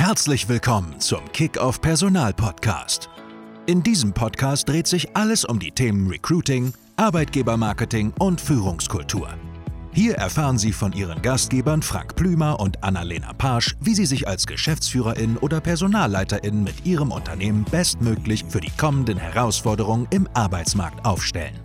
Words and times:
Herzlich 0.00 0.48
willkommen 0.48 0.98
zum 0.98 1.20
Kick-Off 1.30 1.82
Personal 1.82 2.32
Podcast. 2.32 3.10
In 3.66 3.82
diesem 3.82 4.14
Podcast 4.14 4.66
dreht 4.66 4.86
sich 4.86 5.14
alles 5.14 5.44
um 5.44 5.58
die 5.58 5.72
Themen 5.72 6.08
Recruiting, 6.08 6.72
Arbeitgebermarketing 6.96 8.14
und 8.18 8.40
Führungskultur. 8.40 9.28
Hier 9.92 10.14
erfahren 10.14 10.56
Sie 10.56 10.72
von 10.72 10.94
Ihren 10.94 11.20
Gastgebern 11.20 11.82
Frank 11.82 12.16
Plümer 12.16 12.58
und 12.60 12.82
Annalena 12.82 13.34
Pasch, 13.34 13.76
wie 13.82 13.94
Sie 13.94 14.06
sich 14.06 14.26
als 14.26 14.46
Geschäftsführerin 14.46 15.36
oder 15.36 15.60
Personalleiterin 15.60 16.64
mit 16.64 16.86
Ihrem 16.86 17.12
Unternehmen 17.12 17.66
bestmöglich 17.70 18.46
für 18.48 18.62
die 18.62 18.72
kommenden 18.78 19.18
Herausforderungen 19.18 20.08
im 20.12 20.26
Arbeitsmarkt 20.32 21.04
aufstellen. 21.04 21.58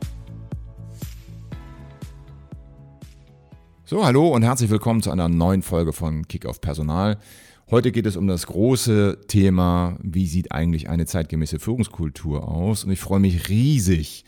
So, 3.85 4.05
hallo 4.05 4.27
und 4.27 4.43
herzlich 4.43 4.69
willkommen 4.69 5.01
zu 5.01 5.09
einer 5.09 5.29
neuen 5.29 5.61
Folge 5.61 5.93
von 5.93 6.27
Kick 6.27 6.45
auf 6.45 6.59
Personal. 6.59 7.17
Heute 7.71 7.91
geht 7.91 8.05
es 8.05 8.15
um 8.15 8.27
das 8.27 8.45
große 8.45 9.21
Thema, 9.27 9.97
wie 9.99 10.27
sieht 10.27 10.51
eigentlich 10.51 10.87
eine 10.87 11.07
zeitgemäße 11.07 11.57
Führungskultur 11.57 12.47
aus? 12.47 12.83
Und 12.83 12.91
ich 12.91 12.99
freue 12.99 13.19
mich 13.19 13.49
riesig, 13.49 14.23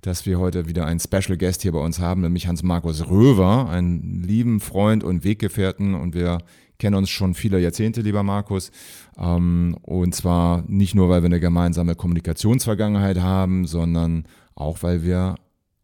dass 0.00 0.24
wir 0.24 0.38
heute 0.38 0.66
wieder 0.66 0.86
einen 0.86 0.98
Special 0.98 1.36
Guest 1.36 1.60
hier 1.60 1.72
bei 1.72 1.80
uns 1.80 2.00
haben, 2.00 2.22
nämlich 2.22 2.46
Hans-Markus 2.46 3.10
Röver, 3.10 3.68
einen 3.68 4.22
lieben 4.22 4.58
Freund 4.58 5.04
und 5.04 5.22
Weggefährten. 5.22 5.94
Und 5.94 6.14
wir 6.14 6.38
kennen 6.78 6.96
uns 6.96 7.10
schon 7.10 7.34
viele 7.34 7.60
Jahrzehnte, 7.60 8.00
lieber 8.00 8.22
Markus. 8.22 8.70
Ähm, 9.18 9.76
und 9.82 10.14
zwar 10.14 10.64
nicht 10.66 10.94
nur, 10.94 11.10
weil 11.10 11.20
wir 11.20 11.26
eine 11.26 11.40
gemeinsame 11.40 11.94
Kommunikationsvergangenheit 11.94 13.20
haben, 13.20 13.66
sondern 13.66 14.24
auch, 14.54 14.82
weil 14.82 15.02
wir 15.02 15.34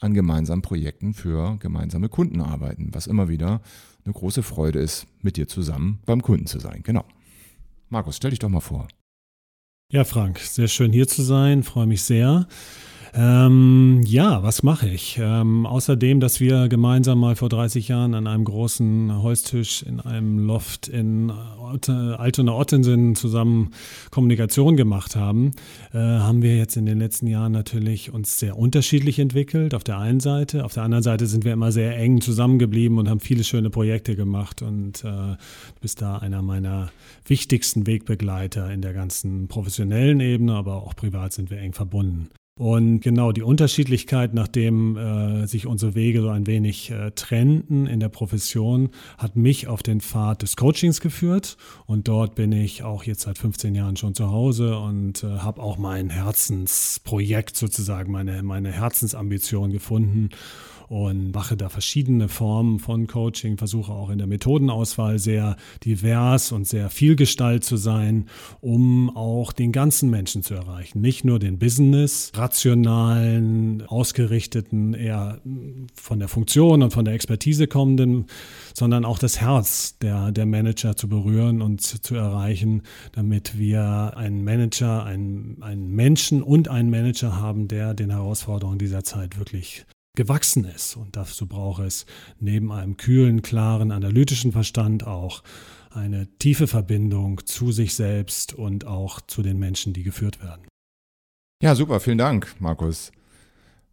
an 0.00 0.14
gemeinsamen 0.14 0.62
Projekten 0.62 1.14
für 1.14 1.56
gemeinsame 1.58 2.08
Kunden 2.08 2.40
arbeiten, 2.40 2.90
was 2.92 3.06
immer 3.06 3.28
wieder 3.28 3.60
eine 4.04 4.14
große 4.14 4.42
Freude 4.42 4.78
ist, 4.78 5.06
mit 5.22 5.36
dir 5.36 5.48
zusammen 5.48 6.00
beim 6.06 6.22
Kunden 6.22 6.46
zu 6.46 6.58
sein. 6.58 6.82
Genau. 6.82 7.04
Markus, 7.88 8.16
stell 8.16 8.30
dich 8.30 8.38
doch 8.38 8.48
mal 8.48 8.60
vor. 8.60 8.88
Ja, 9.90 10.04
Frank, 10.04 10.38
sehr 10.38 10.68
schön 10.68 10.92
hier 10.92 11.08
zu 11.08 11.22
sein, 11.22 11.62
freue 11.62 11.86
mich 11.86 12.02
sehr. 12.02 12.46
Ähm, 13.14 14.02
ja, 14.04 14.42
was 14.42 14.62
mache 14.62 14.88
ich? 14.88 15.18
Ähm, 15.20 15.66
außerdem, 15.66 16.20
dass 16.20 16.40
wir 16.40 16.68
gemeinsam 16.68 17.20
mal 17.20 17.36
vor 17.36 17.48
30 17.48 17.88
Jahren 17.88 18.14
an 18.14 18.26
einem 18.26 18.44
großen 18.44 19.22
Holztisch 19.22 19.82
in 19.82 20.00
einem 20.00 20.46
Loft 20.46 20.88
in 20.88 21.30
Altona-Ottensen 21.30 23.14
zusammen 23.14 23.70
Kommunikation 24.10 24.76
gemacht 24.76 25.16
haben, 25.16 25.52
äh, 25.92 25.98
haben 25.98 26.42
wir 26.42 26.56
jetzt 26.56 26.76
in 26.76 26.86
den 26.86 26.98
letzten 26.98 27.26
Jahren 27.26 27.52
natürlich 27.52 28.12
uns 28.12 28.38
sehr 28.38 28.58
unterschiedlich 28.58 29.18
entwickelt. 29.18 29.74
Auf 29.74 29.84
der 29.84 29.98
einen 29.98 30.20
Seite, 30.20 30.64
auf 30.64 30.74
der 30.74 30.82
anderen 30.82 31.02
Seite 31.02 31.26
sind 31.26 31.44
wir 31.44 31.52
immer 31.52 31.72
sehr 31.72 31.96
eng 31.96 32.20
zusammengeblieben 32.20 32.98
und 32.98 33.08
haben 33.08 33.20
viele 33.20 33.44
schöne 33.44 33.70
Projekte 33.70 34.16
gemacht 34.16 34.62
und 34.62 35.04
äh, 35.04 35.08
du 35.08 35.36
bist 35.80 36.02
da 36.02 36.18
einer 36.18 36.42
meiner 36.42 36.90
wichtigsten 37.26 37.86
Wegbegleiter 37.86 38.70
in 38.70 38.82
der 38.82 38.92
ganzen 38.92 39.48
professionellen 39.48 40.20
Ebene, 40.20 40.54
aber 40.54 40.82
auch 40.82 40.94
privat 40.94 41.32
sind 41.32 41.50
wir 41.50 41.58
eng 41.58 41.72
verbunden. 41.72 42.28
Und 42.58 43.00
genau 43.00 43.30
die 43.30 43.42
Unterschiedlichkeit, 43.42 44.34
nachdem 44.34 44.96
äh, 44.96 45.46
sich 45.46 45.66
unsere 45.66 45.94
Wege 45.94 46.20
so 46.22 46.28
ein 46.28 46.48
wenig 46.48 46.90
äh, 46.90 47.12
trennten 47.12 47.86
in 47.86 48.00
der 48.00 48.08
Profession, 48.08 48.90
hat 49.16 49.36
mich 49.36 49.68
auf 49.68 49.84
den 49.84 50.00
Pfad 50.00 50.42
des 50.42 50.56
Coachings 50.56 51.00
geführt. 51.00 51.56
Und 51.86 52.08
dort 52.08 52.34
bin 52.34 52.50
ich 52.50 52.82
auch 52.82 53.04
jetzt 53.04 53.22
seit 53.22 53.38
15 53.38 53.76
Jahren 53.76 53.96
schon 53.96 54.14
zu 54.14 54.32
Hause 54.32 54.76
und 54.76 55.22
äh, 55.22 55.38
habe 55.38 55.62
auch 55.62 55.78
mein 55.78 56.10
Herzensprojekt 56.10 57.56
sozusagen, 57.56 58.10
meine, 58.10 58.42
meine 58.42 58.72
Herzensambition 58.72 59.70
gefunden 59.70 60.30
und 60.88 61.34
mache 61.34 61.56
da 61.56 61.68
verschiedene 61.68 62.28
Formen 62.28 62.78
von 62.78 63.06
Coaching, 63.06 63.58
versuche 63.58 63.92
auch 63.92 64.10
in 64.10 64.18
der 64.18 64.26
Methodenauswahl 64.26 65.18
sehr 65.18 65.56
divers 65.84 66.50
und 66.50 66.66
sehr 66.66 66.88
vielgestalt 66.90 67.62
zu 67.64 67.76
sein, 67.76 68.26
um 68.60 69.14
auch 69.14 69.52
den 69.52 69.72
ganzen 69.72 70.10
Menschen 70.10 70.42
zu 70.42 70.54
erreichen. 70.54 71.00
Nicht 71.00 71.24
nur 71.24 71.38
den 71.38 71.58
Business, 71.58 72.32
rationalen, 72.34 73.86
ausgerichteten, 73.86 74.94
eher 74.94 75.40
von 75.94 76.18
der 76.18 76.28
Funktion 76.28 76.82
und 76.82 76.92
von 76.92 77.04
der 77.04 77.14
Expertise 77.14 77.66
kommenden, 77.66 78.26
sondern 78.74 79.04
auch 79.04 79.18
das 79.18 79.40
Herz 79.40 79.98
der, 79.98 80.32
der 80.32 80.46
Manager 80.46 80.96
zu 80.96 81.08
berühren 81.08 81.60
und 81.60 81.82
zu 81.82 82.14
erreichen, 82.14 82.82
damit 83.12 83.58
wir 83.58 84.16
einen 84.16 84.42
Manager, 84.42 85.04
einen, 85.04 85.62
einen 85.62 85.90
Menschen 85.90 86.42
und 86.42 86.68
einen 86.68 86.90
Manager 86.90 87.36
haben, 87.36 87.68
der 87.68 87.92
den 87.92 88.10
Herausforderungen 88.10 88.78
dieser 88.78 89.04
Zeit 89.04 89.38
wirklich 89.38 89.84
gewachsen 90.18 90.64
ist. 90.64 90.96
Und 90.96 91.14
dazu 91.16 91.46
braucht 91.46 91.82
es 91.84 92.04
neben 92.40 92.72
einem 92.72 92.96
kühlen, 92.96 93.40
klaren, 93.40 93.92
analytischen 93.92 94.50
Verstand 94.50 95.06
auch 95.06 95.44
eine 95.90 96.26
tiefe 96.38 96.66
Verbindung 96.66 97.46
zu 97.46 97.70
sich 97.70 97.94
selbst 97.94 98.52
und 98.52 98.84
auch 98.84 99.20
zu 99.20 99.42
den 99.42 99.60
Menschen, 99.60 99.92
die 99.92 100.02
geführt 100.02 100.42
werden. 100.42 100.66
Ja, 101.62 101.76
super, 101.76 102.00
vielen 102.00 102.18
Dank, 102.18 102.56
Markus. 102.58 103.12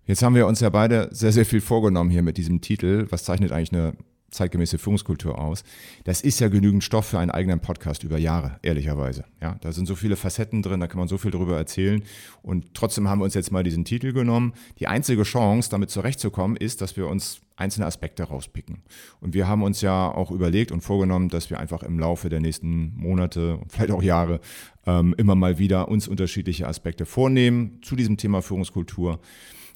Jetzt 0.08 0.24
haben 0.24 0.34
wir 0.36 0.48
uns 0.48 0.62
ja 0.62 0.70
beide 0.70 1.10
sehr, 1.12 1.32
sehr 1.32 1.46
viel 1.46 1.62
vorgenommen 1.62 2.10
hier 2.10 2.24
mit 2.24 2.38
diesem 2.38 2.60
Titel. 2.60 3.06
Was 3.12 3.24
zeichnet 3.24 3.52
eigentlich 3.52 3.74
eine 3.74 3.94
zeitgemäße 4.36 4.78
Führungskultur 4.78 5.40
aus. 5.40 5.64
Das 6.04 6.22
ist 6.22 6.40
ja 6.40 6.48
genügend 6.48 6.84
Stoff 6.84 7.06
für 7.08 7.20
einen 7.20 7.32
eigenen 7.32 7.60
Podcast 7.60 8.04
über 8.04 8.18
Jahre, 8.18 8.60
ehrlicherweise. 8.62 9.26
Ja, 9.42 9.58
da 9.62 9.72
sind 9.72 9.88
so 9.88 9.96
viele 9.96 10.16
Facetten 10.16 10.62
drin, 10.62 10.80
da 10.80 10.88
kann 10.88 11.00
man 11.00 11.08
so 11.08 11.18
viel 11.18 11.32
drüber 11.32 11.58
erzählen. 11.58 12.04
Und 12.42 12.74
trotzdem 12.74 13.10
haben 13.10 13.20
wir 13.20 13.26
uns 13.26 13.34
jetzt 13.34 13.52
mal 13.52 13.64
diesen 13.64 13.86
Titel 13.86 14.14
genommen. 14.14 14.54
Die 14.80 14.88
einzige 14.88 15.24
Chance, 15.24 15.70
damit 15.70 15.90
zurechtzukommen, 15.90 16.58
ist, 16.58 16.82
dass 16.82 16.98
wir 16.98 17.08
uns 17.08 17.42
einzelne 17.56 17.86
Aspekte 17.86 18.24
rauspicken. 18.24 18.84
Und 19.22 19.34
wir 19.34 19.48
haben 19.48 19.64
uns 19.64 19.82
ja 19.82 20.12
auch 20.12 20.32
überlegt 20.32 20.72
und 20.72 20.82
vorgenommen, 20.82 21.30
dass 21.30 21.50
wir 21.50 21.60
einfach 21.60 21.84
im 21.84 22.00
Laufe 22.00 22.30
der 22.30 22.42
nächsten 22.42 22.94
Monate 22.96 23.58
und 23.58 23.72
vielleicht 23.72 23.92
auch 23.92 24.04
Jahre 24.04 24.42
ähm, 24.86 25.16
immer 25.18 25.36
mal 25.36 25.58
wieder 25.58 25.88
uns 25.88 26.08
unterschiedliche 26.08 26.68
Aspekte 26.68 27.06
vornehmen 27.06 27.80
zu 27.82 27.96
diesem 27.96 28.18
Thema 28.18 28.42
Führungskultur. 28.42 29.20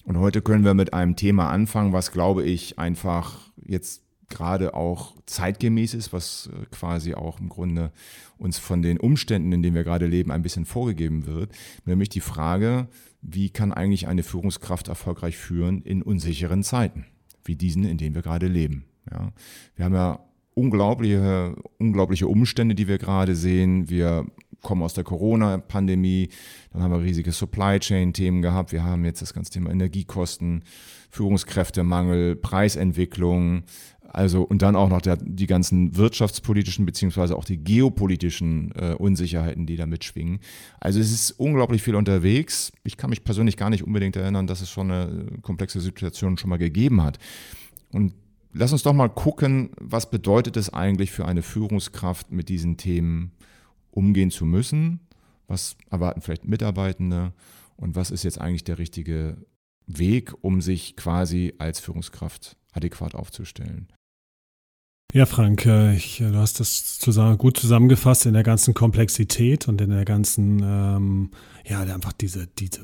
Und 0.04 0.18
heute 0.18 0.42
können 0.42 0.66
wir 0.66 0.74
mit 0.74 0.94
einem 0.94 1.16
Thema 1.16 1.50
anfangen, 1.50 1.94
was, 1.94 2.12
glaube 2.12 2.44
ich, 2.44 2.80
einfach 2.80 3.52
jetzt 3.66 4.09
gerade 4.30 4.74
auch 4.74 5.16
zeitgemäß 5.26 5.94
ist, 5.94 6.14
was 6.14 6.50
äh, 6.54 6.66
quasi 6.72 7.14
auch 7.14 7.40
im 7.40 7.50
Grunde 7.50 7.92
uns 8.38 8.58
von 8.58 8.82
den 8.82 9.00
Umständen, 9.00 9.52
in 9.52 9.62
denen 9.62 9.76
wir 9.76 9.84
gerade 9.84 10.08
leben, 10.08 10.32
ein 10.32 10.42
bisschen 10.42 10.66
vorgegeben 10.66 11.26
wird, 11.26 11.52
nämlich 11.86 12.10
die 12.10 12.22
Frage, 12.22 12.88
wie 13.22 13.50
kann 13.50 13.74
eigentlich 13.74 14.08
eine 14.08 14.24
Führungskraft 14.24 14.88
erfolgreich 14.88 15.38
führen 15.38 15.82
in 15.82 16.02
unsicheren 16.02 16.64
Zeiten, 16.64 17.06
wie 17.44 17.56
diesen, 17.56 17.84
in 17.84 17.98
denen 17.98 18.16
wir 18.16 18.22
gerade 18.22 18.48
leben. 18.48 18.86
Ja. 19.12 19.32
Wir 19.76 19.86
haben 19.86 19.96
ja 19.96 20.20
unglaubliche, 20.54 21.56
unglaubliche 21.78 22.28
Umstände, 22.28 22.76
die 22.76 22.88
wir 22.88 22.98
gerade 22.98 23.36
sehen. 23.36 23.90
Wir 23.90 24.26
kommen 24.62 24.84
aus 24.84 24.94
der 24.94 25.04
Corona-Pandemie, 25.04 26.30
dann 26.72 26.82
haben 26.82 26.92
wir 26.92 27.02
riesige 27.02 27.32
Supply 27.32 27.80
Chain-Themen 27.80 28.42
gehabt. 28.42 28.72
Wir 28.72 28.84
haben 28.84 29.06
jetzt 29.06 29.22
das 29.22 29.34
ganze 29.34 29.52
Thema 29.52 29.72
Energiekosten, 29.72 30.64
Führungskräftemangel, 31.10 32.36
Preisentwicklung, 32.36 33.64
also 34.12 34.42
und 34.42 34.62
dann 34.62 34.76
auch 34.76 34.90
noch 34.90 35.02
der, 35.02 35.18
die 35.18 35.46
ganzen 35.46 35.96
wirtschaftspolitischen 35.96 36.86
beziehungsweise 36.86 37.36
auch 37.36 37.46
die 37.46 37.64
geopolitischen 37.64 38.72
äh, 38.76 38.94
Unsicherheiten, 38.94 39.66
die 39.66 39.76
da 39.76 39.86
mitschwingen. 39.86 40.40
Also 40.80 41.00
es 41.00 41.12
ist 41.12 41.32
unglaublich 41.32 41.84
viel 41.84 41.96
unterwegs. 41.96 42.72
Ich 42.84 42.98
kann 42.98 43.12
mich 43.12 43.24
persönlich 43.24 43.58
gar 43.58 43.70
nicht 43.70 43.84
unbedingt 43.84 44.16
erinnern, 44.16 44.48
dass 44.48 44.62
es 44.62 44.70
schon 44.70 44.92
eine 44.92 45.26
komplexe 45.42 45.80
Situation 45.80 46.38
schon 46.38 46.50
mal 46.50 46.58
gegeben 46.58 47.04
hat. 47.04 47.20
Und 47.92 48.14
lass 48.52 48.72
uns 48.72 48.84
doch 48.84 48.94
mal 48.94 49.10
gucken, 49.10 49.72
was 49.80 50.10
bedeutet 50.10 50.58
es 50.58 50.74
eigentlich 50.74 51.12
für 51.12 51.26
eine 51.26 51.44
Führungskraft, 51.44 52.32
mit 52.32 52.50
diesen 52.50 52.78
Themen 52.78 53.32
umgehen 53.92 54.32
zu 54.32 54.46
müssen? 54.46 55.02
Was 55.48 55.76
erwarten 55.90 56.22
vielleicht 56.22 56.46
Mitarbeitende? 56.46 57.34
Und 57.76 57.96
was 57.96 58.12
ist 58.12 58.24
jetzt 58.24 58.42
eigentlich 58.42 58.64
der 58.64 58.78
richtige 58.78 59.38
Weg, 59.90 60.34
um 60.42 60.62
sich 60.62 60.96
quasi 60.96 61.54
als 61.58 61.80
Führungskraft 61.80 62.56
adäquat 62.72 63.16
aufzustellen? 63.16 63.88
Ja, 65.12 65.26
Frank, 65.26 65.66
äh, 65.66 65.96
ich, 65.96 66.22
äh, 66.22 66.32
du 66.32 66.38
hast 66.38 66.60
das 66.60 67.00
zusammen, 67.00 67.40
gut 67.40 67.58
zusammengefasst 67.58 68.28
in 68.28 68.34
der 68.34 68.44
ganzen 68.44 68.76
Komplexität 68.76 69.68
und 69.68 69.82
in 69.82 69.90
der 69.90 70.06
ganzen, 70.06 70.62
ähm, 70.64 71.32
ja, 71.66 71.82
einfach 71.82 72.14
diese, 72.14 72.46
diese 72.46 72.82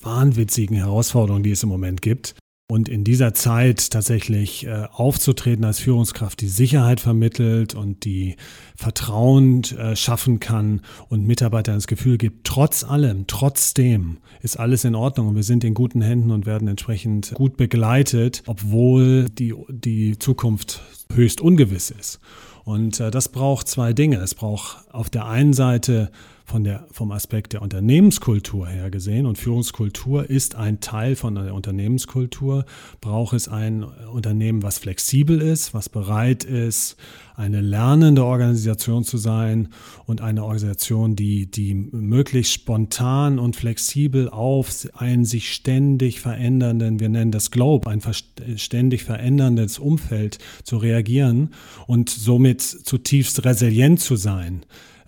wahnwitzigen 0.00 0.76
Herausforderungen, 0.76 1.44
die 1.44 1.52
es 1.52 1.62
im 1.62 1.68
Moment 1.68 2.02
gibt. 2.02 2.34
Und 2.72 2.88
in 2.88 3.04
dieser 3.04 3.34
Zeit 3.34 3.90
tatsächlich 3.90 4.66
äh, 4.66 4.86
aufzutreten 4.90 5.62
als 5.66 5.78
Führungskraft, 5.78 6.40
die 6.40 6.48
Sicherheit 6.48 7.00
vermittelt 7.00 7.74
und 7.74 8.06
die 8.06 8.36
Vertrauen 8.76 9.62
äh, 9.76 9.94
schaffen 9.94 10.40
kann 10.40 10.80
und 11.10 11.26
Mitarbeitern 11.26 11.74
das 11.74 11.86
Gefühl 11.86 12.16
gibt, 12.16 12.46
trotz 12.46 12.82
allem, 12.82 13.26
trotzdem 13.26 14.20
ist 14.40 14.58
alles 14.58 14.86
in 14.86 14.94
Ordnung 14.94 15.28
und 15.28 15.34
wir 15.34 15.42
sind 15.42 15.64
in 15.64 15.74
guten 15.74 16.00
Händen 16.00 16.30
und 16.30 16.46
werden 16.46 16.66
entsprechend 16.66 17.34
gut 17.34 17.58
begleitet, 17.58 18.42
obwohl 18.46 19.26
die, 19.28 19.52
die 19.68 20.18
Zukunft 20.18 20.80
höchst 21.12 21.42
ungewiss 21.42 21.90
ist. 21.90 22.20
Und 22.64 23.00
äh, 23.00 23.10
das 23.10 23.28
braucht 23.28 23.68
zwei 23.68 23.92
Dinge. 23.92 24.16
Es 24.16 24.34
braucht 24.34 24.90
auf 24.94 25.10
der 25.10 25.26
einen 25.26 25.52
Seite 25.52 26.10
von 26.44 26.64
der, 26.64 26.86
vom 26.90 27.12
Aspekt 27.12 27.52
der 27.52 27.62
Unternehmenskultur 27.62 28.68
her 28.68 28.90
gesehen, 28.90 29.26
und 29.26 29.38
Führungskultur 29.38 30.28
ist 30.28 30.54
ein 30.54 30.80
Teil 30.80 31.16
von 31.16 31.34
der 31.34 31.54
Unternehmenskultur, 31.54 32.64
braucht 33.00 33.34
es 33.34 33.48
ein 33.48 33.84
Unternehmen, 33.84 34.62
was 34.62 34.78
flexibel 34.78 35.40
ist, 35.40 35.74
was 35.74 35.88
bereit 35.88 36.44
ist, 36.44 36.96
eine 37.34 37.60
lernende 37.60 38.24
Organisation 38.24 39.04
zu 39.04 39.16
sein 39.16 39.68
und 40.06 40.20
eine 40.20 40.44
Organisation, 40.44 41.16
die, 41.16 41.50
die 41.50 41.74
möglichst 41.74 42.52
spontan 42.52 43.38
und 43.38 43.56
flexibel 43.56 44.28
auf 44.28 44.88
einen 44.94 45.24
sich 45.24 45.52
ständig 45.52 46.20
verändernden, 46.20 47.00
wir 47.00 47.08
nennen 47.08 47.32
das 47.32 47.50
Globe, 47.50 47.88
ein 47.88 48.00
ständig 48.56 49.04
veränderndes 49.04 49.78
Umfeld 49.78 50.38
zu 50.64 50.76
reagieren 50.76 51.50
und 51.86 52.10
somit 52.10 52.60
zutiefst 52.60 53.44
resilient 53.44 54.00
zu 54.00 54.16
sein. 54.16 54.64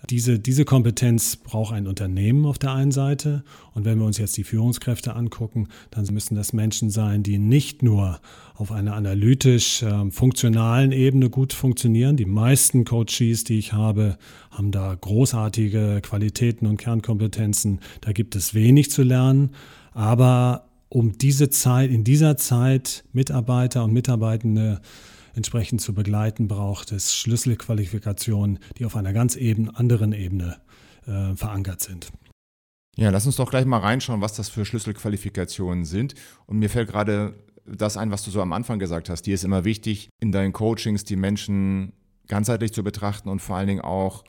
Diese, 0.09 0.39
diese 0.39 0.65
Kompetenz 0.65 1.35
braucht 1.35 1.73
ein 1.73 1.87
Unternehmen 1.87 2.45
auf 2.45 2.59
der 2.59 2.73
einen 2.73 2.91
Seite. 2.91 3.43
Und 3.73 3.85
wenn 3.85 3.97
wir 3.97 4.05
uns 4.05 4.17
jetzt 4.17 4.37
die 4.37 4.43
Führungskräfte 4.43 5.15
angucken, 5.15 5.67
dann 5.91 6.05
müssen 6.11 6.35
das 6.35 6.53
Menschen 6.53 6.89
sein, 6.89 7.23
die 7.23 7.39
nicht 7.39 7.81
nur 7.81 8.19
auf 8.53 8.71
einer 8.71 8.93
analytisch 8.93 9.81
äh, 9.83 10.11
funktionalen 10.11 10.91
Ebene 10.91 11.29
gut 11.29 11.53
funktionieren. 11.53 12.17
Die 12.17 12.25
meisten 12.25 12.85
Coaches, 12.85 13.43
die 13.43 13.57
ich 13.57 13.73
habe, 13.73 14.17
haben 14.51 14.71
da 14.71 14.95
großartige 14.95 16.01
Qualitäten 16.01 16.67
und 16.67 16.77
Kernkompetenzen. 16.77 17.79
Da 18.01 18.11
gibt 18.11 18.35
es 18.35 18.53
wenig 18.53 18.91
zu 18.91 19.03
lernen. 19.03 19.51
Aber 19.93 20.67
um 20.89 21.17
diese 21.17 21.49
Zeit, 21.49 21.89
in 21.89 22.03
dieser 22.03 22.37
Zeit 22.37 23.03
Mitarbeiter 23.11 23.83
und 23.83 23.93
Mitarbeitende 23.93 24.81
entsprechend 25.35 25.81
zu 25.81 25.93
begleiten, 25.93 26.47
braucht 26.47 26.91
es 26.91 27.15
Schlüsselqualifikationen, 27.15 28.59
die 28.77 28.85
auf 28.85 28.95
einer 28.95 29.13
ganz 29.13 29.35
eben, 29.35 29.69
anderen 29.69 30.13
Ebene 30.13 30.61
äh, 31.05 31.35
verankert 31.35 31.81
sind. 31.81 32.11
Ja, 32.97 33.09
lass 33.09 33.25
uns 33.25 33.35
doch 33.35 33.49
gleich 33.49 33.65
mal 33.65 33.79
reinschauen, 33.79 34.21
was 34.21 34.33
das 34.33 34.49
für 34.49 34.65
Schlüsselqualifikationen 34.65 35.83
sind. 35.83 36.15
Und 36.45 36.59
mir 36.59 36.69
fällt 36.69 36.89
gerade 36.89 37.35
das 37.65 37.97
ein, 37.97 38.11
was 38.11 38.23
du 38.23 38.31
so 38.31 38.41
am 38.41 38.53
Anfang 38.53 38.79
gesagt 38.79 39.09
hast. 39.09 39.23
Dir 39.23 39.33
ist 39.33 39.43
immer 39.43 39.65
wichtig, 39.65 40.09
in 40.21 40.31
deinen 40.31 40.53
Coachings 40.53 41.03
die 41.03 41.17
Menschen 41.17 41.93
ganzheitlich 42.27 42.73
zu 42.73 42.83
betrachten 42.83 43.29
und 43.29 43.41
vor 43.41 43.57
allen 43.57 43.67
Dingen 43.67 43.81
auch 43.81 44.23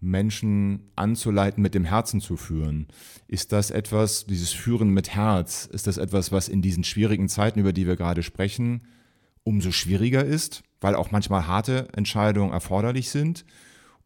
Menschen 0.00 0.90
anzuleiten, 0.96 1.62
mit 1.62 1.74
dem 1.74 1.84
Herzen 1.84 2.20
zu 2.20 2.36
führen. 2.36 2.88
Ist 3.28 3.52
das 3.52 3.70
etwas, 3.70 4.24
dieses 4.26 4.50
Führen 4.50 4.90
mit 4.90 5.10
Herz, 5.10 5.66
ist 5.66 5.86
das 5.86 5.98
etwas, 5.98 6.32
was 6.32 6.48
in 6.48 6.62
diesen 6.62 6.84
schwierigen 6.84 7.28
Zeiten, 7.28 7.60
über 7.60 7.72
die 7.72 7.86
wir 7.86 7.96
gerade 7.96 8.22
sprechen, 8.22 8.82
umso 9.44 9.72
schwieriger 9.72 10.24
ist, 10.24 10.62
weil 10.80 10.94
auch 10.94 11.10
manchmal 11.10 11.46
harte 11.46 11.88
Entscheidungen 11.94 12.52
erforderlich 12.52 13.10
sind? 13.10 13.44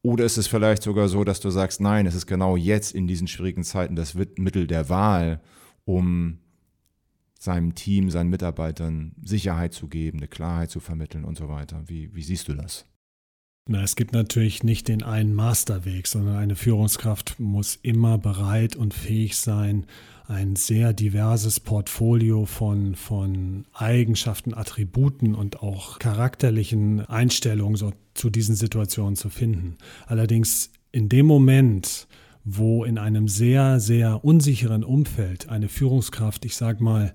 Oder 0.02 0.24
ist 0.24 0.36
es 0.36 0.46
vielleicht 0.46 0.82
sogar 0.82 1.08
so, 1.08 1.24
dass 1.24 1.40
du 1.40 1.50
sagst, 1.50 1.80
nein, 1.80 2.06
es 2.06 2.14
ist 2.14 2.26
genau 2.26 2.56
jetzt 2.56 2.94
in 2.94 3.06
diesen 3.06 3.26
schwierigen 3.26 3.64
Zeiten 3.64 3.96
das 3.96 4.14
Mittel 4.14 4.66
der 4.66 4.88
Wahl, 4.88 5.40
um 5.84 6.38
seinem 7.38 7.74
Team, 7.74 8.10
seinen 8.10 8.30
Mitarbeitern 8.30 9.12
Sicherheit 9.22 9.72
zu 9.72 9.88
geben, 9.88 10.18
eine 10.18 10.28
Klarheit 10.28 10.70
zu 10.70 10.80
vermitteln 10.80 11.24
und 11.24 11.38
so 11.38 11.48
weiter. 11.48 11.82
Wie, 11.86 12.14
wie 12.14 12.22
siehst 12.22 12.48
du 12.48 12.54
das? 12.54 12.86
Na, 13.66 13.82
es 13.82 13.96
gibt 13.96 14.12
natürlich 14.12 14.62
nicht 14.62 14.88
den 14.88 15.02
einen 15.02 15.32
Masterweg, 15.32 16.06
sondern 16.06 16.36
eine 16.36 16.54
Führungskraft 16.54 17.40
muss 17.40 17.78
immer 17.80 18.18
bereit 18.18 18.76
und 18.76 18.92
fähig 18.92 19.38
sein, 19.38 19.86
ein 20.26 20.54
sehr 20.54 20.92
diverses 20.92 21.60
Portfolio 21.60 22.44
von, 22.44 22.94
von 22.94 23.64
Eigenschaften, 23.72 24.52
Attributen 24.52 25.34
und 25.34 25.62
auch 25.62 25.98
charakterlichen 25.98 27.06
Einstellungen 27.06 27.76
so 27.76 27.94
zu 28.12 28.28
diesen 28.28 28.54
Situationen 28.54 29.16
zu 29.16 29.30
finden. 29.30 29.78
Allerdings 30.06 30.70
in 30.92 31.08
dem 31.08 31.24
Moment, 31.24 32.06
wo 32.44 32.84
in 32.84 32.98
einem 32.98 33.28
sehr, 33.28 33.80
sehr 33.80 34.26
unsicheren 34.26 34.84
Umfeld 34.84 35.48
eine 35.48 35.70
Führungskraft, 35.70 36.44
ich 36.44 36.56
sage 36.56 36.84
mal, 36.84 37.14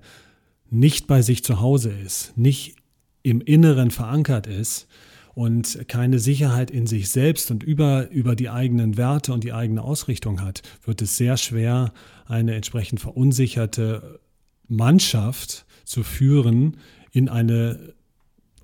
nicht 0.68 1.06
bei 1.06 1.22
sich 1.22 1.44
zu 1.44 1.60
Hause 1.60 1.92
ist, 1.92 2.36
nicht 2.36 2.74
im 3.22 3.40
Inneren 3.40 3.92
verankert 3.92 4.48
ist, 4.48 4.88
und 5.34 5.88
keine 5.88 6.18
Sicherheit 6.18 6.70
in 6.70 6.86
sich 6.86 7.10
selbst 7.10 7.50
und 7.50 7.62
über, 7.62 8.10
über 8.10 8.34
die 8.34 8.50
eigenen 8.50 8.96
Werte 8.96 9.32
und 9.32 9.44
die 9.44 9.52
eigene 9.52 9.82
Ausrichtung 9.82 10.42
hat, 10.42 10.62
wird 10.84 11.02
es 11.02 11.16
sehr 11.16 11.36
schwer, 11.36 11.92
eine 12.26 12.54
entsprechend 12.54 13.00
verunsicherte 13.00 14.20
Mannschaft 14.68 15.66
zu 15.84 16.02
führen 16.02 16.76
in 17.12 17.28
eine 17.28 17.94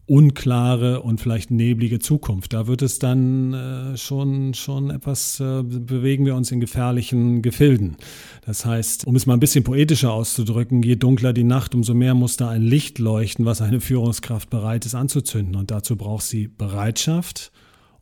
unklare 0.07 1.03
und 1.03 1.21
vielleicht 1.21 1.51
neblige 1.51 1.99
Zukunft. 1.99 2.53
Da 2.53 2.69
wird 2.69 2.83
es 2.83 2.99
dann 3.01 3.53
äh, 3.53 3.97
schon, 3.97 4.55
schon 4.55 4.91
etwas, 4.91 5.41
äh, 5.41 5.63
bewegen 5.63 6.25
wir 6.25 6.37
uns 6.37 6.53
in 6.53 6.61
gefährlichen 6.61 7.43
Gefilden. 7.43 7.97
Das 8.45 8.65
heißt, 8.65 9.07
um 9.07 9.17
es 9.17 9.27
mal 9.27 9.35
ein 9.35 9.41
bisschen 9.41 9.65
poetischer 9.65 10.13
auszudrücken, 10.13 10.83
je 10.83 10.95
dunkler 10.95 11.33
die 11.33 11.45
Nacht, 11.45 11.75
umso 11.75 11.93
mehr 11.93 12.15
muss 12.15 12.37
da 12.37 12.49
ein 12.49 12.63
Licht 12.63 13.01
leuchten, 13.01 13.45
was 13.45 13.61
eine 13.61 13.81
Führungskraft 13.81 14.49
bereit 14.49 14.87
ist 14.87 14.95
anzuzünden. 14.95 15.57
Und 15.57 15.73
dazu 15.73 15.97
braucht 15.97 16.25
sie 16.25 16.47
Bereitschaft, 16.47 17.51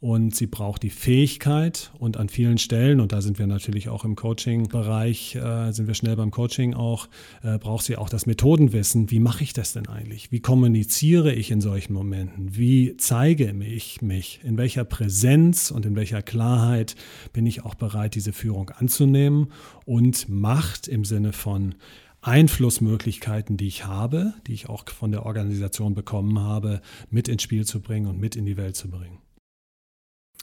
und 0.04 0.36
sie 0.36 0.46
braucht 0.46 0.82
die 0.82 0.90
Fähigkeit 0.90 1.90
und 1.98 2.18
an 2.18 2.28
vielen 2.28 2.58
Stellen, 2.58 3.00
und 3.00 3.12
da 3.12 3.22
sind 3.22 3.38
wir 3.38 3.46
natürlich 3.46 3.88
auch 3.88 4.04
im 4.04 4.16
Coaching-Bereich, 4.16 5.34
äh, 5.36 5.72
sind 5.72 5.86
wir 5.86 5.94
schnell 5.94 6.14
beim 6.14 6.30
Coaching 6.30 6.74
auch, 6.74 7.08
äh, 7.42 7.56
braucht 7.56 7.86
sie 7.86 7.96
auch 7.96 8.10
das 8.10 8.26
Methodenwissen. 8.26 9.10
Wie 9.10 9.18
mache 9.18 9.42
ich 9.42 9.54
das 9.54 9.72
denn 9.72 9.88
eigentlich? 9.88 10.30
Wie 10.30 10.40
kommuniziere 10.40 11.32
ich 11.32 11.50
in 11.50 11.62
solchen 11.62 11.94
Momenten? 11.94 12.54
Wie 12.54 12.98
zeige 12.98 13.50
ich 13.62 14.02
mich? 14.02 14.40
In 14.44 14.58
welcher 14.58 14.84
Präsenz 14.84 15.70
und 15.70 15.86
in 15.86 15.96
welcher 15.96 16.20
Klarheit 16.20 16.96
bin 17.32 17.46
ich 17.46 17.64
auch 17.64 17.74
bereit, 17.74 18.14
diese 18.14 18.34
Führung 18.34 18.68
anzunehmen? 18.68 19.52
Und 19.86 20.28
Macht 20.28 20.86
im 20.86 21.06
Sinne 21.06 21.32
von 21.32 21.76
Einflussmöglichkeiten, 22.20 23.56
die 23.56 23.68
ich 23.68 23.86
habe, 23.86 24.34
die 24.46 24.52
ich 24.52 24.68
auch 24.68 24.86
von 24.86 25.12
der 25.12 25.24
Organisation 25.24 25.94
bekommen 25.94 26.40
habe, 26.40 26.82
mit 27.08 27.26
ins 27.26 27.42
Spiel 27.42 27.64
zu 27.64 27.80
bringen 27.80 28.06
und 28.06 28.20
mit 28.20 28.36
in 28.36 28.44
die 28.44 28.58
Welt 28.58 28.76
zu 28.76 28.90
bringen. 28.90 29.23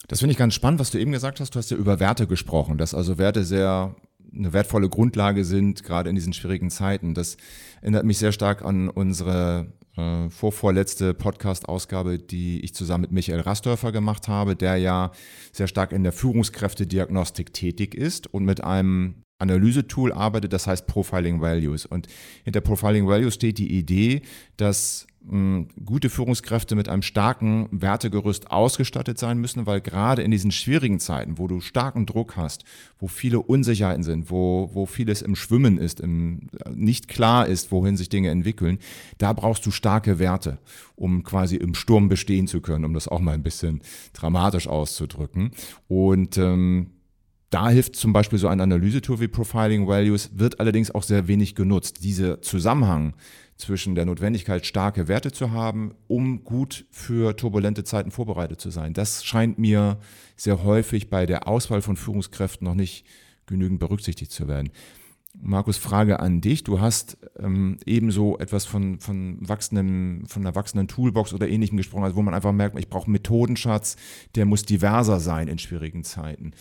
Das 0.07 0.19
finde 0.19 0.31
ich 0.31 0.37
ganz 0.37 0.53
spannend, 0.53 0.79
was 0.79 0.91
du 0.91 0.99
eben 0.99 1.11
gesagt 1.11 1.39
hast. 1.39 1.55
Du 1.55 1.59
hast 1.59 1.71
ja 1.71 1.77
über 1.77 1.99
Werte 1.99 2.27
gesprochen, 2.27 2.77
dass 2.77 2.93
also 2.93 3.17
Werte 3.17 3.43
sehr 3.43 3.95
eine 4.33 4.53
wertvolle 4.53 4.89
Grundlage 4.89 5.43
sind, 5.43 5.83
gerade 5.83 6.09
in 6.09 6.15
diesen 6.15 6.33
schwierigen 6.33 6.69
Zeiten. 6.69 7.13
Das 7.13 7.37
erinnert 7.81 8.05
mich 8.05 8.17
sehr 8.17 8.31
stark 8.31 8.63
an 8.63 8.89
unsere 8.89 9.73
äh, 9.97 10.29
vorvorletzte 10.29 11.13
Podcast-Ausgabe, 11.13 12.17
die 12.17 12.61
ich 12.61 12.73
zusammen 12.73 13.01
mit 13.01 13.11
Michael 13.11 13.41
Rastorfer 13.41 13.91
gemacht 13.91 14.27
habe, 14.27 14.55
der 14.55 14.77
ja 14.77 15.11
sehr 15.51 15.67
stark 15.67 15.91
in 15.91 16.03
der 16.03 16.13
Führungskräftediagnostik 16.13 17.53
tätig 17.53 17.93
ist 17.93 18.27
und 18.33 18.45
mit 18.45 18.63
einem 18.63 19.15
Analysetool 19.37 20.13
arbeitet, 20.13 20.53
das 20.53 20.67
heißt 20.67 20.87
Profiling 20.87 21.41
Values. 21.41 21.85
Und 21.85 22.07
hinter 22.43 22.61
Profiling 22.61 23.07
Values 23.07 23.33
steht 23.33 23.57
die 23.57 23.75
Idee, 23.75 24.21
dass 24.55 25.07
gute 25.85 26.09
Führungskräfte 26.09 26.75
mit 26.75 26.89
einem 26.89 27.03
starken 27.03 27.67
Wertegerüst 27.71 28.49
ausgestattet 28.49 29.19
sein 29.19 29.37
müssen, 29.37 29.67
weil 29.67 29.79
gerade 29.79 30.23
in 30.23 30.31
diesen 30.31 30.51
schwierigen 30.51 30.99
Zeiten, 30.99 31.37
wo 31.37 31.47
du 31.47 31.61
starken 31.61 32.07
Druck 32.07 32.35
hast, 32.35 32.63
wo 32.99 33.07
viele 33.07 33.39
Unsicherheiten 33.39 34.03
sind, 34.03 34.31
wo, 34.31 34.71
wo 34.73 34.87
vieles 34.87 35.21
im 35.21 35.35
Schwimmen 35.35 35.77
ist, 35.77 35.99
im, 35.99 36.49
nicht 36.73 37.07
klar 37.07 37.45
ist, 37.45 37.71
wohin 37.71 37.97
sich 37.97 38.09
Dinge 38.09 38.29
entwickeln, 38.29 38.79
da 39.19 39.31
brauchst 39.33 39.65
du 39.65 39.71
starke 39.71 40.17
Werte, 40.17 40.57
um 40.95 41.23
quasi 41.23 41.55
im 41.55 41.75
Sturm 41.75 42.09
bestehen 42.09 42.47
zu 42.47 42.59
können, 42.59 42.83
um 42.83 42.95
das 42.95 43.07
auch 43.07 43.19
mal 43.19 43.33
ein 43.33 43.43
bisschen 43.43 43.81
dramatisch 44.13 44.67
auszudrücken. 44.67 45.51
Und 45.87 46.37
ähm, 46.39 46.87
da 47.51 47.69
hilft 47.69 47.97
zum 47.97 48.13
Beispiel 48.13 48.39
so 48.39 48.47
ein 48.47 48.61
Analysetool 48.61 49.19
wie 49.19 49.27
Profiling 49.27 49.85
Values, 49.85 50.31
wird 50.33 50.59
allerdings 50.61 50.89
auch 50.89 51.03
sehr 51.03 51.27
wenig 51.27 51.53
genutzt. 51.53 52.01
Dieser 52.01 52.41
Zusammenhang 52.41 53.13
zwischen 53.57 53.93
der 53.93 54.05
Notwendigkeit, 54.05 54.65
starke 54.65 55.09
Werte 55.09 55.33
zu 55.33 55.51
haben, 55.51 55.93
um 56.07 56.45
gut 56.45 56.85
für 56.91 57.35
turbulente 57.35 57.83
Zeiten 57.83 58.09
vorbereitet 58.09 58.61
zu 58.61 58.71
sein. 58.71 58.93
Das 58.93 59.25
scheint 59.25 59.59
mir 59.59 59.99
sehr 60.37 60.63
häufig 60.63 61.09
bei 61.09 61.25
der 61.25 61.47
Auswahl 61.47 61.81
von 61.81 61.97
Führungskräften 61.97 62.65
noch 62.65 62.73
nicht 62.73 63.05
genügend 63.45 63.79
berücksichtigt 63.79 64.31
zu 64.31 64.47
werden. 64.47 64.71
Markus, 65.33 65.77
Frage 65.77 66.19
an 66.19 66.41
dich. 66.41 66.63
Du 66.63 66.79
hast 66.79 67.17
ähm, 67.39 67.77
ebenso 67.85 68.37
etwas 68.39 68.65
von, 68.65 68.99
von, 68.99 69.37
wachsenden, 69.41 70.25
von 70.27 70.41
einer 70.41 70.55
wachsenden 70.55 70.87
Toolbox 70.87 71.33
oder 71.33 71.47
ähnlichem 71.47 71.77
gesprochen, 71.77 72.03
also 72.03 72.15
wo 72.15 72.21
man 72.21 72.33
einfach 72.33 72.51
merkt, 72.51 72.77
ich 72.77 72.89
brauche 72.89 73.05
einen 73.05 73.13
Methodenschatz, 73.13 73.95
der 74.35 74.45
muss 74.45 74.63
diverser 74.63 75.19
sein 75.19 75.47
in 75.47 75.57
schwierigen 75.57 76.03
Zeiten. 76.03 76.51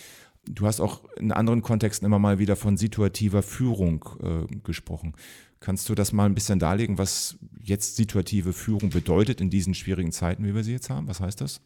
Du 0.47 0.67
hast 0.67 0.81
auch 0.81 1.05
in 1.17 1.33
anderen 1.33 1.63
Kontexten 1.63 2.07
immer 2.07 2.19
mal 2.19 2.39
wieder 2.39 2.57
von 2.57 2.77
situativer 2.77 3.43
Führung 3.43 4.05
äh, 4.23 4.57
gesprochen. 4.65 5.15
Kannst 5.61 5.89
du 5.89 5.95
das 5.95 6.13
mal 6.13 6.25
ein 6.25 6.35
bisschen 6.35 6.59
darlegen, 6.59 6.97
was 6.97 7.39
jetzt 7.61 7.97
situative 7.97 8.53
Führung 8.53 8.91
bedeutet 8.91 9.41
in 9.41 9.51
diesen 9.51 9.75
schwierigen 9.75 10.13
Zeiten, 10.13 10.45
wie 10.45 10.55
wir 10.55 10.65
sie 10.65 10.73
jetzt 10.73 10.89
haben? 10.89 11.07
Was 11.07 11.21
heißt 11.21 11.41
das? 11.41 11.61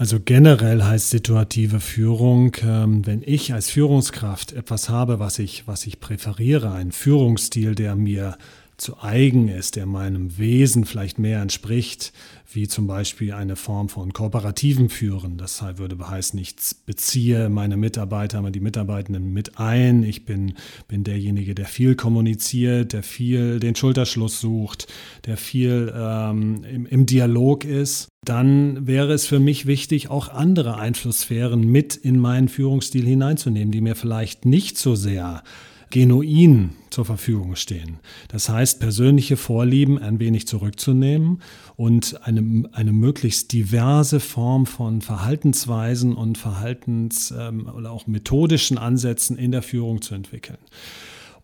Also 0.00 0.20
generell 0.20 0.84
heißt 0.84 1.10
situative 1.10 1.80
Führung, 1.80 2.56
ähm, 2.62 3.04
wenn 3.04 3.20
ich 3.24 3.52
als 3.52 3.68
Führungskraft 3.68 4.52
etwas 4.52 4.88
habe, 4.88 5.18
was 5.18 5.40
ich, 5.40 5.66
was 5.66 5.86
ich 5.88 5.98
präferiere, 5.98 6.70
einen 6.72 6.92
Führungsstil, 6.92 7.74
der 7.74 7.96
mir 7.96 8.38
zu 8.78 9.02
eigen 9.02 9.48
ist, 9.48 9.74
der 9.74 9.86
meinem 9.86 10.38
Wesen 10.38 10.84
vielleicht 10.84 11.18
mehr 11.18 11.42
entspricht, 11.42 12.12
wie 12.50 12.68
zum 12.68 12.86
Beispiel 12.86 13.32
eine 13.32 13.56
Form 13.56 13.88
von 13.88 14.12
kooperativen 14.12 14.88
Führen. 14.88 15.36
Das 15.36 15.62
würde 15.76 15.98
heißen, 16.08 16.38
ich 16.38 16.54
beziehe 16.86 17.48
meine 17.48 17.76
Mitarbeiter, 17.76 18.40
die 18.50 18.60
Mitarbeitenden 18.60 19.32
mit 19.32 19.58
ein. 19.58 20.04
Ich 20.04 20.24
bin, 20.24 20.54
bin 20.86 21.02
derjenige, 21.02 21.56
der 21.56 21.66
viel 21.66 21.96
kommuniziert, 21.96 22.92
der 22.92 23.02
viel 23.02 23.58
den 23.58 23.74
Schulterschluss 23.74 24.40
sucht, 24.40 24.86
der 25.26 25.36
viel 25.36 25.92
ähm, 25.94 26.62
im, 26.64 26.86
im 26.86 27.04
Dialog 27.04 27.64
ist. 27.64 28.08
Dann 28.24 28.86
wäre 28.86 29.12
es 29.12 29.26
für 29.26 29.40
mich 29.40 29.66
wichtig, 29.66 30.08
auch 30.08 30.28
andere 30.28 30.76
Einflusssphären 30.76 31.60
mit 31.60 31.96
in 31.96 32.18
meinen 32.18 32.48
Führungsstil 32.48 33.04
hineinzunehmen, 33.04 33.72
die 33.72 33.80
mir 33.80 33.96
vielleicht 33.96 34.44
nicht 34.44 34.78
so 34.78 34.94
sehr 34.94 35.42
genuin 35.90 36.70
zur 36.90 37.04
Verfügung 37.04 37.56
stehen. 37.56 37.98
Das 38.28 38.48
heißt, 38.48 38.80
persönliche 38.80 39.36
Vorlieben 39.36 39.98
ein 39.98 40.20
wenig 40.20 40.46
zurückzunehmen 40.46 41.42
und 41.76 42.20
eine, 42.26 42.68
eine 42.72 42.92
möglichst 42.92 43.52
diverse 43.52 44.20
Form 44.20 44.66
von 44.66 45.00
Verhaltensweisen 45.00 46.14
und 46.14 46.38
Verhaltens- 46.38 47.32
ähm, 47.36 47.68
oder 47.68 47.90
auch 47.90 48.06
methodischen 48.06 48.78
Ansätzen 48.78 49.36
in 49.36 49.52
der 49.52 49.62
Führung 49.62 50.02
zu 50.02 50.14
entwickeln 50.14 50.58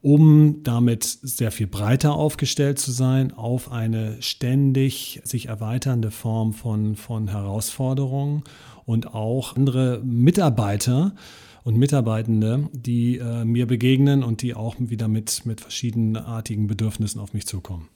um 0.05 0.63
damit 0.65 1.03
sehr 1.03 1.51
viel 1.51 1.67
breiter 1.67 2.13
aufgestellt 2.13 2.79
zu 2.79 2.93
sein 2.93 3.33
auf 3.33 3.73
eine 3.73 4.21
ständig 4.21 5.23
sich 5.25 5.47
erweiternde 5.49 6.11
Form 6.11 6.53
von, 6.53 6.95
von 6.95 7.29
Herausforderungen 7.29 8.45
und 8.85 9.15
auch 9.15 9.57
andere 9.57 10.03
Mitarbeiter 10.05 11.15
und 11.65 11.79
Mitarbeitende, 11.79 12.69
die 12.73 13.19
äh, 13.19 13.45
mir 13.45 13.67
begegnen 13.67 14.23
und 14.23 14.43
die 14.43 14.55
auch 14.55 14.77
wieder 14.79 15.09
mit, 15.09 15.47
mit 15.47 15.63
verschiedenartigen 15.63 16.67
Bedürfnissen 16.67 17.21
auf 17.21 17.33
mich 17.33 17.47
zukommen. 17.47 17.89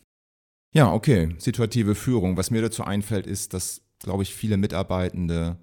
Ja, 0.74 0.92
okay. 0.92 1.34
Situative 1.38 1.94
Führung. 1.94 2.36
Was 2.36 2.50
mir 2.50 2.62
dazu 2.62 2.82
einfällt, 2.82 3.26
ist, 3.26 3.54
dass, 3.54 3.82
glaube 4.00 4.22
ich, 4.22 4.34
viele 4.34 4.56
Mitarbeitende 4.56 5.58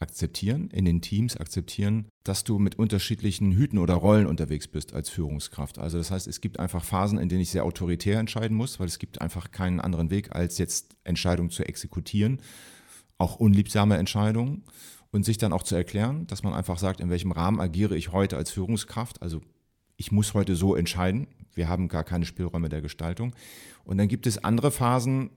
akzeptieren, 0.00 0.70
in 0.70 0.84
den 0.84 1.00
Teams 1.00 1.36
akzeptieren, 1.36 2.06
dass 2.22 2.44
du 2.44 2.60
mit 2.60 2.76
unterschiedlichen 2.76 3.52
Hüten 3.52 3.78
oder 3.78 3.94
Rollen 3.94 4.26
unterwegs 4.26 4.68
bist 4.68 4.94
als 4.94 5.10
Führungskraft. 5.10 5.78
Also 5.80 5.98
das 5.98 6.12
heißt, 6.12 6.28
es 6.28 6.40
gibt 6.40 6.60
einfach 6.60 6.84
Phasen, 6.84 7.18
in 7.18 7.28
denen 7.28 7.40
ich 7.40 7.50
sehr 7.50 7.64
autoritär 7.64 8.20
entscheiden 8.20 8.56
muss, 8.56 8.78
weil 8.78 8.86
es 8.86 9.00
gibt 9.00 9.20
einfach 9.20 9.50
keinen 9.50 9.80
anderen 9.80 10.10
Weg, 10.10 10.34
als 10.36 10.58
jetzt 10.58 10.94
Entscheidungen 11.02 11.50
zu 11.50 11.64
exekutieren, 11.64 12.40
auch 13.16 13.40
unliebsame 13.40 13.96
Entscheidungen 13.96 14.62
und 15.10 15.24
sich 15.24 15.38
dann 15.38 15.52
auch 15.52 15.62
zu 15.62 15.74
erklären, 15.74 16.26
dass 16.26 16.42
man 16.42 16.52
einfach 16.52 16.78
sagt, 16.78 17.00
in 17.00 17.10
welchem 17.10 17.32
Rahmen 17.32 17.60
agiere 17.60 17.96
ich 17.96 18.12
heute 18.12 18.36
als 18.36 18.50
Führungskraft. 18.50 19.22
Also 19.22 19.40
ich 19.96 20.12
muss 20.12 20.34
heute 20.34 20.54
so 20.54 20.74
entscheiden. 20.74 21.26
Wir 21.54 21.68
haben 21.68 21.88
gar 21.88 22.04
keine 22.04 22.26
Spielräume 22.26 22.68
der 22.68 22.82
Gestaltung. 22.82 23.34
Und 23.84 23.98
dann 23.98 24.08
gibt 24.08 24.26
es 24.26 24.42
andere 24.44 24.70
Phasen, 24.70 25.30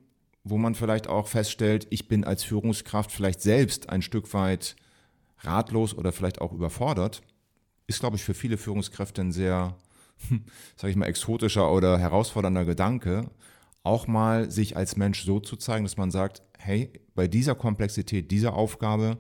wo 0.44 0.58
man 0.58 0.76
vielleicht 0.76 1.08
auch 1.08 1.28
feststellt, 1.28 1.88
ich 1.90 2.08
bin 2.08 2.24
als 2.24 2.44
Führungskraft 2.44 3.12
vielleicht 3.12 3.42
selbst 3.42 3.90
ein 3.90 4.02
Stück 4.02 4.34
weit 4.34 4.76
ratlos 5.40 5.94
oder 5.94 6.12
vielleicht 6.12 6.42
auch 6.42 6.52
überfordert. 6.52 7.22
Ist, 7.88 8.00
glaube 8.00 8.16
ich, 8.16 8.24
für 8.24 8.34
viele 8.34 8.58
Führungskräfte 8.58 9.22
ein 9.22 9.32
sehr, 9.32 9.76
sage 10.76 10.92
ich 10.92 10.98
mal, 10.98 11.06
exotischer 11.06 11.72
oder 11.72 11.98
herausfordernder 11.98 12.66
Gedanke, 12.66 13.30
auch 13.84 14.08
mal 14.08 14.52
sich 14.52 14.78
als 14.78 14.96
Mensch 14.96 15.24
so 15.26 15.40
zu 15.40 15.56
zeigen, 15.56 15.86
dass 15.86 15.98
man 15.98 16.12
sagt, 16.12 16.44
hey, 16.58 16.92
bei 17.16 17.28
dieser 17.28 17.56
Komplexität 17.56 18.30
dieser 18.30 18.54
Aufgabe 18.54 19.18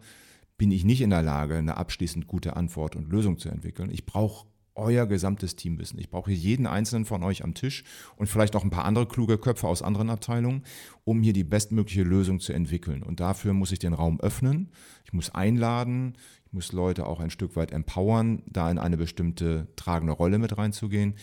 bin 0.62 0.70
ich 0.70 0.86
nicht 0.86 1.02
in 1.02 1.10
der 1.10 1.24
Lage, 1.24 1.56
eine 1.56 1.78
abschließend 1.78 2.28
gute 2.28 2.56
Antwort 2.56 2.96
und 2.96 3.10
Lösung 3.10 3.40
zu 3.40 3.50
entwickeln. 3.50 3.90
Ich 3.90 4.06
brauche 4.06 4.46
euer 4.76 5.08
gesamtes 5.08 5.56
Teamwissen. 5.56 5.98
Ich 5.98 6.12
brauche 6.12 6.32
jeden 6.32 6.68
einzelnen 6.68 7.06
von 7.06 7.24
euch 7.24 7.44
am 7.44 7.56
Tisch 7.56 7.84
und 8.16 8.28
vielleicht 8.28 8.56
auch 8.56 8.64
ein 8.64 8.70
paar 8.70 8.86
andere 8.86 9.08
kluge 9.08 9.40
Köpfe 9.40 9.68
aus 9.68 9.82
anderen 9.82 10.12
Abteilungen, 10.12 10.62
um 11.04 11.24
hier 11.24 11.34
die 11.34 11.44
bestmögliche 11.44 12.04
Lösung 12.04 12.40
zu 12.40 12.54
entwickeln. 12.54 13.02
Und 13.02 13.20
dafür 13.20 13.54
muss 13.54 13.72
ich 13.72 13.80
den 13.80 13.94
Raum 13.94 14.20
öffnen, 14.20 14.70
ich 15.04 15.14
muss 15.14 15.34
einladen, 15.34 16.14
ich 16.46 16.54
muss 16.54 16.74
Leute 16.74 17.08
auch 17.08 17.22
ein 17.22 17.32
Stück 17.32 17.56
weit 17.56 17.72
empowern, 17.72 18.44
da 18.46 18.70
in 18.70 18.78
eine 18.78 18.98
bestimmte 18.98 19.68
tragende 19.78 20.14
Rolle 20.14 20.38
mit 20.38 20.60
reinzugehen. 20.60 21.16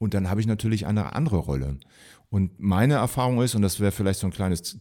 Und 0.00 0.14
dann 0.14 0.28
habe 0.28 0.40
ich 0.40 0.48
natürlich 0.48 0.88
eine 0.88 1.14
andere 1.14 1.38
Rolle. 1.38 1.78
Und 2.28 2.58
meine 2.58 2.94
Erfahrung 2.94 3.40
ist, 3.40 3.54
und 3.54 3.62
das 3.62 3.78
wäre 3.78 3.92
vielleicht 3.92 4.18
so 4.18 4.26
ein 4.26 4.32
kleines 4.32 4.80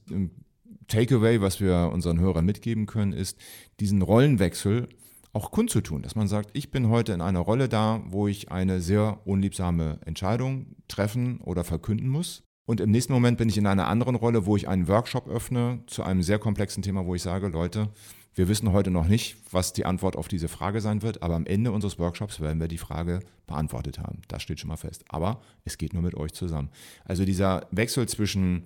Takeaway, 0.89 1.39
was 1.39 1.61
wir 1.61 1.91
unseren 1.93 2.19
Hörern 2.19 2.45
mitgeben 2.45 2.85
können, 2.85 3.13
ist, 3.13 3.37
diesen 3.79 4.01
Rollenwechsel 4.01 4.89
auch 5.31 5.51
kundzutun, 5.51 6.01
dass 6.01 6.15
man 6.15 6.27
sagt, 6.27 6.49
ich 6.53 6.71
bin 6.71 6.89
heute 6.89 7.13
in 7.13 7.21
einer 7.21 7.39
Rolle 7.39 7.69
da, 7.69 8.01
wo 8.07 8.27
ich 8.27 8.51
eine 8.51 8.81
sehr 8.81 9.21
unliebsame 9.25 9.99
Entscheidung 10.05 10.75
treffen 10.87 11.39
oder 11.41 11.63
verkünden 11.63 12.09
muss. 12.09 12.43
Und 12.65 12.81
im 12.81 12.91
nächsten 12.91 13.13
Moment 13.13 13.37
bin 13.37 13.49
ich 13.49 13.57
in 13.57 13.65
einer 13.65 13.87
anderen 13.87 14.15
Rolle, 14.15 14.45
wo 14.45 14.55
ich 14.55 14.67
einen 14.67 14.87
Workshop 14.87 15.27
öffne 15.27 15.83
zu 15.87 16.03
einem 16.03 16.21
sehr 16.21 16.39
komplexen 16.39 16.83
Thema, 16.83 17.05
wo 17.05 17.15
ich 17.15 17.21
sage, 17.21 17.47
Leute, 17.47 17.89
wir 18.35 18.47
wissen 18.47 18.71
heute 18.71 18.91
noch 18.91 19.07
nicht, 19.07 19.37
was 19.51 19.73
die 19.73 19.85
Antwort 19.85 20.15
auf 20.15 20.27
diese 20.27 20.47
Frage 20.47 20.79
sein 20.79 21.01
wird, 21.01 21.23
aber 21.23 21.35
am 21.35 21.45
Ende 21.45 21.71
unseres 21.71 21.97
Workshops 21.97 22.39
werden 22.39 22.59
wir 22.59 22.67
die 22.67 22.77
Frage 22.77 23.21
beantwortet 23.47 23.99
haben. 23.99 24.21
Das 24.27 24.43
steht 24.43 24.59
schon 24.59 24.67
mal 24.67 24.77
fest. 24.77 25.03
Aber 25.09 25.41
es 25.65 25.77
geht 25.77 25.93
nur 25.93 26.03
mit 26.03 26.15
euch 26.15 26.33
zusammen. 26.33 26.69
Also 27.05 27.25
dieser 27.25 27.67
Wechsel 27.71 28.07
zwischen 28.07 28.65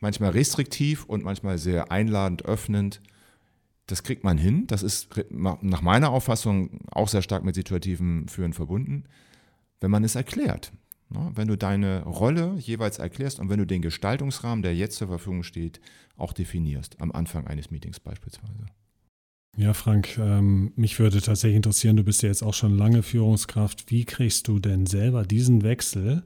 manchmal 0.00 0.30
restriktiv 0.30 1.04
und 1.04 1.24
manchmal 1.24 1.58
sehr 1.58 1.90
einladend, 1.90 2.44
öffnend. 2.44 3.00
Das 3.86 4.02
kriegt 4.02 4.24
man 4.24 4.38
hin. 4.38 4.66
Das 4.66 4.82
ist 4.82 5.08
nach 5.30 5.82
meiner 5.82 6.10
Auffassung 6.10 6.80
auch 6.90 7.08
sehr 7.08 7.22
stark 7.22 7.44
mit 7.44 7.54
situativem 7.54 8.28
Führen 8.28 8.52
verbunden, 8.52 9.04
wenn 9.80 9.90
man 9.90 10.04
es 10.04 10.14
erklärt. 10.14 10.72
Ne? 11.10 11.30
Wenn 11.34 11.48
du 11.48 11.56
deine 11.56 12.02
Rolle 12.04 12.54
jeweils 12.58 12.98
erklärst 12.98 13.40
und 13.40 13.48
wenn 13.48 13.58
du 13.58 13.66
den 13.66 13.82
Gestaltungsrahmen, 13.82 14.62
der 14.62 14.74
jetzt 14.74 14.96
zur 14.96 15.08
Verfügung 15.08 15.42
steht, 15.42 15.80
auch 16.16 16.32
definierst, 16.32 17.00
am 17.00 17.12
Anfang 17.12 17.46
eines 17.46 17.70
Meetings 17.70 18.00
beispielsweise. 18.00 18.66
Ja, 19.56 19.74
Frank, 19.74 20.18
ähm, 20.18 20.72
mich 20.76 20.98
würde 21.00 21.20
tatsächlich 21.20 21.56
interessieren, 21.56 21.96
du 21.96 22.04
bist 22.04 22.22
ja 22.22 22.28
jetzt 22.28 22.42
auch 22.42 22.54
schon 22.54 22.76
lange 22.76 23.02
Führungskraft. 23.02 23.90
Wie 23.90 24.04
kriegst 24.04 24.46
du 24.46 24.58
denn 24.58 24.86
selber 24.86 25.24
diesen 25.24 25.62
Wechsel, 25.62 26.22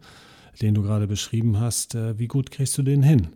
den 0.61 0.75
du 0.75 0.82
gerade 0.82 1.06
beschrieben 1.06 1.59
hast, 1.59 1.94
äh, 1.94 2.18
wie 2.18 2.28
gut 2.28 2.50
kriegst 2.50 2.76
du 2.78 2.82
den 2.82 3.02
hin? 3.02 3.28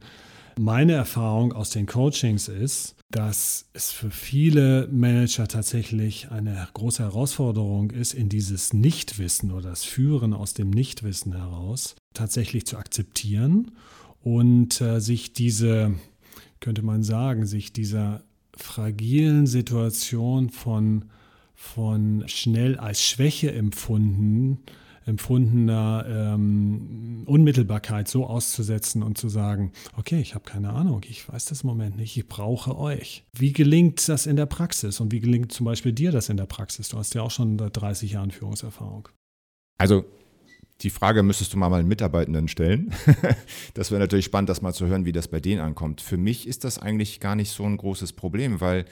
Meine 0.58 0.92
Erfahrung 0.92 1.52
aus 1.52 1.70
den 1.70 1.86
Coachings 1.86 2.48
ist, 2.48 2.96
dass 3.10 3.68
es 3.74 3.92
für 3.92 4.10
viele 4.10 4.88
Manager 4.90 5.46
tatsächlich 5.46 6.30
eine 6.30 6.66
große 6.72 7.02
Herausforderung 7.02 7.90
ist, 7.90 8.14
in 8.14 8.30
dieses 8.30 8.72
Nichtwissen 8.72 9.52
oder 9.52 9.70
das 9.70 9.84
Führen 9.84 10.32
aus 10.32 10.54
dem 10.54 10.70
Nichtwissen 10.70 11.34
heraus 11.34 11.94
tatsächlich 12.14 12.66
zu 12.66 12.78
akzeptieren 12.78 13.72
und 14.22 14.80
äh, 14.80 15.00
sich 15.00 15.34
diese, 15.34 15.94
könnte 16.60 16.82
man 16.82 17.02
sagen, 17.02 17.46
sich 17.46 17.72
dieser 17.74 18.22
fragilen 18.56 19.46
Situation 19.46 20.48
von, 20.48 21.04
von 21.54 22.24
schnell 22.26 22.78
als 22.78 23.02
Schwäche 23.02 23.52
empfunden 23.52 24.60
empfundener 25.06 26.04
ähm, 26.08 27.22
Unmittelbarkeit 27.26 28.08
so 28.08 28.26
auszusetzen 28.26 29.02
und 29.02 29.16
zu 29.16 29.28
sagen, 29.28 29.72
okay, 29.96 30.20
ich 30.20 30.34
habe 30.34 30.44
keine 30.44 30.70
Ahnung, 30.70 31.02
ich 31.08 31.28
weiß 31.28 31.46
das 31.46 31.62
im 31.62 31.68
Moment 31.68 31.96
nicht, 31.96 32.16
ich 32.16 32.26
brauche 32.26 32.76
euch. 32.76 33.24
Wie 33.32 33.52
gelingt 33.52 34.08
das 34.08 34.26
in 34.26 34.36
der 34.36 34.46
Praxis 34.46 35.00
und 35.00 35.12
wie 35.12 35.20
gelingt 35.20 35.52
zum 35.52 35.64
Beispiel 35.64 35.92
dir 35.92 36.10
das 36.10 36.28
in 36.28 36.36
der 36.36 36.46
Praxis? 36.46 36.88
Du 36.88 36.98
hast 36.98 37.14
ja 37.14 37.22
auch 37.22 37.30
schon 37.30 37.56
30 37.56 38.12
Jahre 38.12 38.30
Führungserfahrung. 38.30 39.08
Also 39.78 40.04
die 40.82 40.90
Frage 40.90 41.22
müsstest 41.22 41.54
du 41.54 41.56
mal 41.56 41.70
meinen 41.70 41.88
Mitarbeitenden 41.88 42.48
stellen. 42.48 42.92
das 43.74 43.90
wäre 43.90 44.00
natürlich 44.00 44.26
spannend, 44.26 44.48
das 44.48 44.60
mal 44.60 44.74
zu 44.74 44.86
hören, 44.86 45.04
wie 45.04 45.12
das 45.12 45.28
bei 45.28 45.40
denen 45.40 45.60
ankommt. 45.60 46.00
Für 46.00 46.16
mich 46.16 46.46
ist 46.46 46.64
das 46.64 46.78
eigentlich 46.78 47.20
gar 47.20 47.36
nicht 47.36 47.50
so 47.50 47.64
ein 47.64 47.76
großes 47.76 48.12
Problem, 48.12 48.60
weil 48.60 48.84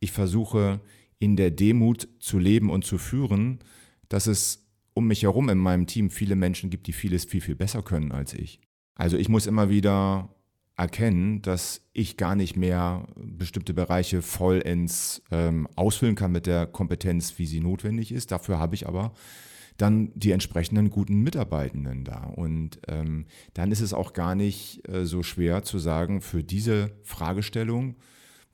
ich 0.00 0.12
versuche 0.12 0.80
in 1.18 1.36
der 1.36 1.50
Demut 1.50 2.08
zu 2.18 2.38
leben 2.38 2.70
und 2.70 2.84
zu 2.84 2.98
führen, 2.98 3.60
dass 4.08 4.26
es 4.26 4.66
um 4.94 5.06
mich 5.06 5.22
herum 5.22 5.48
in 5.48 5.58
meinem 5.58 5.86
Team 5.86 6.10
viele 6.10 6.36
Menschen 6.36 6.70
gibt, 6.70 6.86
die 6.86 6.92
vieles 6.92 7.24
viel, 7.24 7.40
viel 7.40 7.56
besser 7.56 7.82
können 7.82 8.12
als 8.12 8.34
ich. 8.34 8.60
Also 8.94 9.16
ich 9.16 9.28
muss 9.28 9.46
immer 9.46 9.70
wieder 9.70 10.34
erkennen, 10.76 11.42
dass 11.42 11.82
ich 11.92 12.16
gar 12.16 12.34
nicht 12.34 12.56
mehr 12.56 13.06
bestimmte 13.16 13.74
Bereiche 13.74 14.22
vollends 14.22 15.22
ähm, 15.30 15.68
ausfüllen 15.76 16.14
kann 16.14 16.32
mit 16.32 16.46
der 16.46 16.66
Kompetenz, 16.66 17.38
wie 17.38 17.46
sie 17.46 17.60
notwendig 17.60 18.12
ist. 18.12 18.30
Dafür 18.32 18.58
habe 18.58 18.74
ich 18.74 18.88
aber 18.88 19.12
dann 19.76 20.10
die 20.14 20.32
entsprechenden 20.32 20.90
guten 20.90 21.20
Mitarbeitenden 21.22 22.04
da. 22.04 22.24
Und 22.24 22.80
ähm, 22.88 23.26
dann 23.54 23.72
ist 23.72 23.80
es 23.80 23.94
auch 23.94 24.12
gar 24.12 24.34
nicht 24.34 24.86
äh, 24.88 25.04
so 25.04 25.22
schwer 25.22 25.62
zu 25.62 25.78
sagen, 25.78 26.20
für 26.20 26.42
diese 26.42 26.92
Fragestellung 27.02 27.96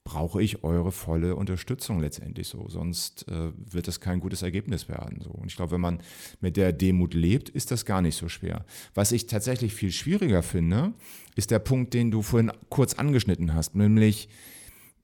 brauche 0.06 0.40
ich 0.40 0.62
eure 0.62 0.92
volle 0.92 1.34
Unterstützung 1.34 1.98
letztendlich 1.98 2.46
so. 2.46 2.68
Sonst 2.68 3.26
äh, 3.28 3.50
wird 3.56 3.88
das 3.88 4.00
kein 4.00 4.20
gutes 4.20 4.42
Ergebnis 4.42 4.88
werden. 4.88 5.20
So. 5.20 5.30
Und 5.30 5.48
ich 5.48 5.56
glaube, 5.56 5.72
wenn 5.72 5.80
man 5.80 6.00
mit 6.40 6.56
der 6.56 6.72
Demut 6.72 7.12
lebt, 7.12 7.48
ist 7.48 7.72
das 7.72 7.84
gar 7.84 8.00
nicht 8.00 8.14
so 8.16 8.28
schwer. 8.28 8.64
Was 8.94 9.10
ich 9.10 9.26
tatsächlich 9.26 9.74
viel 9.74 9.90
schwieriger 9.90 10.44
finde, 10.44 10.94
ist 11.34 11.50
der 11.50 11.58
Punkt, 11.58 11.92
den 11.92 12.12
du 12.12 12.22
vorhin 12.22 12.52
kurz 12.70 12.94
angeschnitten 12.94 13.52
hast, 13.52 13.74
nämlich 13.74 14.28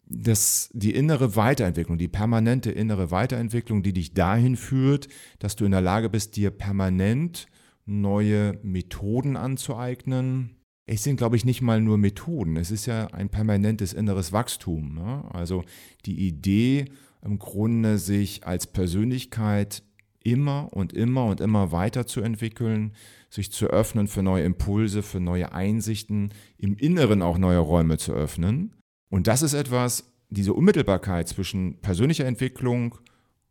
das, 0.07 0.71
die 0.73 0.95
innere 0.95 1.35
Weiterentwicklung, 1.35 1.99
die 1.99 2.09
permanente 2.09 2.71
innere 2.71 3.11
Weiterentwicklung, 3.11 3.83
die 3.83 3.93
dich 3.93 4.15
dahin 4.15 4.57
führt, 4.57 5.09
dass 5.41 5.57
du 5.57 5.65
in 5.65 5.73
der 5.73 5.81
Lage 5.81 6.11
bist, 6.11 6.37
dir 6.37 6.53
permanent 6.53 7.49
neue 7.87 8.61
Methoden 8.63 9.37
anzueignen. 9.37 10.62
Es 10.95 11.05
sind, 11.05 11.17
glaube 11.17 11.37
ich, 11.37 11.47
nicht 11.47 11.63
mal 11.63 11.81
nur 11.81 11.97
Methoden. 11.97 12.59
Es 12.59 12.71
ist 12.71 12.85
ja 12.85 13.07
ein 13.13 13.31
permanentes 13.31 13.95
inneres 13.95 14.31
Wachstum. 14.31 14.95
Ne? 14.95 15.25
Also 15.33 15.65
die 16.05 16.27
Idee, 16.27 16.85
im 17.25 17.39
Grunde 17.39 17.97
sich 17.97 18.47
als 18.47 18.67
Persönlichkeit 18.67 19.83
immer 20.21 20.69
und 20.71 20.93
immer 20.93 21.25
und 21.25 21.41
immer 21.41 21.73
weiterzuentwickeln, 21.73 22.93
sich 23.31 23.51
zu 23.51 23.69
öffnen 23.69 24.07
für 24.07 24.23
neue 24.23 24.45
Impulse, 24.45 25.03
für 25.03 25.19
neue 25.19 25.53
Einsichten, 25.53 26.35
im 26.59 26.77
Inneren 26.77 27.23
auch 27.23 27.39
neue 27.39 27.61
Räume 27.61 27.97
zu 27.97 28.13
öffnen. 28.13 28.75
Und 29.09 29.29
das 29.29 29.41
ist 29.41 29.55
etwas, 29.55 30.13
diese 30.29 30.53
Unmittelbarkeit 30.53 31.27
zwischen 31.27 31.81
persönlicher 31.81 32.27
Entwicklung 32.27 32.99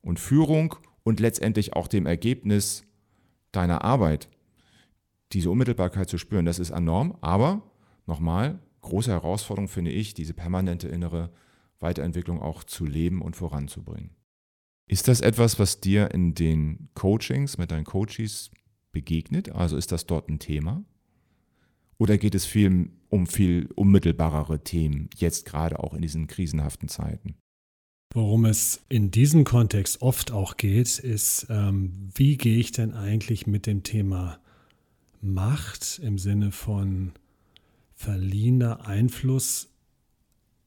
und 0.02 0.20
Führung 0.20 0.76
und 1.02 1.20
letztendlich 1.20 1.74
auch 1.74 1.88
dem 1.88 2.06
Ergebnis 2.06 2.84
deiner 3.52 3.84
Arbeit, 3.84 4.30
diese 5.34 5.50
Unmittelbarkeit 5.50 6.10
zu 6.10 6.18
spüren, 6.18 6.46
das 6.46 6.60
ist 6.60 6.72
enorm. 6.72 7.18
Aber 7.22 7.62
nochmal, 8.06 8.60
große 8.82 9.12
Herausforderung 9.12 9.68
finde 9.68 9.92
ich, 9.92 10.14
diese 10.14 10.34
permanente 10.34 10.88
innere 10.88 11.32
Weiterentwicklung 11.80 12.42
auch 12.42 12.64
zu 12.64 12.86
leben 12.86 13.22
und 13.22 13.36
voranzubringen. 13.36 14.12
Ist 14.88 15.08
das 15.08 15.22
etwas, 15.22 15.58
was 15.58 15.80
dir 15.80 16.12
in 16.12 16.36
den 16.36 16.90
Coachings 16.96 17.58
mit 17.58 17.72
deinen 17.72 17.86
Coaches 17.86 18.52
begegnet? 18.92 19.52
Also 19.52 19.78
ist 19.78 19.92
das 19.92 20.06
dort 20.06 20.30
ein 20.30 20.40
Thema? 20.40 20.84
Oder 21.98 22.18
geht 22.18 22.36
es 22.36 22.46
viel 22.46 22.90
um 23.10 23.28
viel 23.28 23.70
unmittelbarere 23.76 24.64
Themen, 24.64 25.10
jetzt 25.16 25.46
gerade 25.46 25.80
auch 25.80 25.94
in 25.94 26.02
diesen 26.02 26.28
krisenhaften 26.28 26.90
Zeiten? 26.90 27.36
Worum 28.14 28.46
es 28.46 28.84
in 28.90 29.12
diesem 29.12 29.46
Kontext 29.46 30.02
oft 30.02 30.32
auch 30.32 30.58
geht, 30.58 31.00
ist, 31.00 31.48
ähm, 31.50 32.10
wie 32.14 32.36
gehe 32.36 32.58
ich 32.58 32.72
denn 32.74 32.94
eigentlich 32.94 33.48
mit 33.48 33.68
dem 33.68 33.84
Thema 33.84 34.41
Macht 35.22 36.00
im 36.04 36.18
Sinne 36.18 36.52
von 36.52 37.12
verliehener 37.94 38.88
Einfluss 38.88 39.72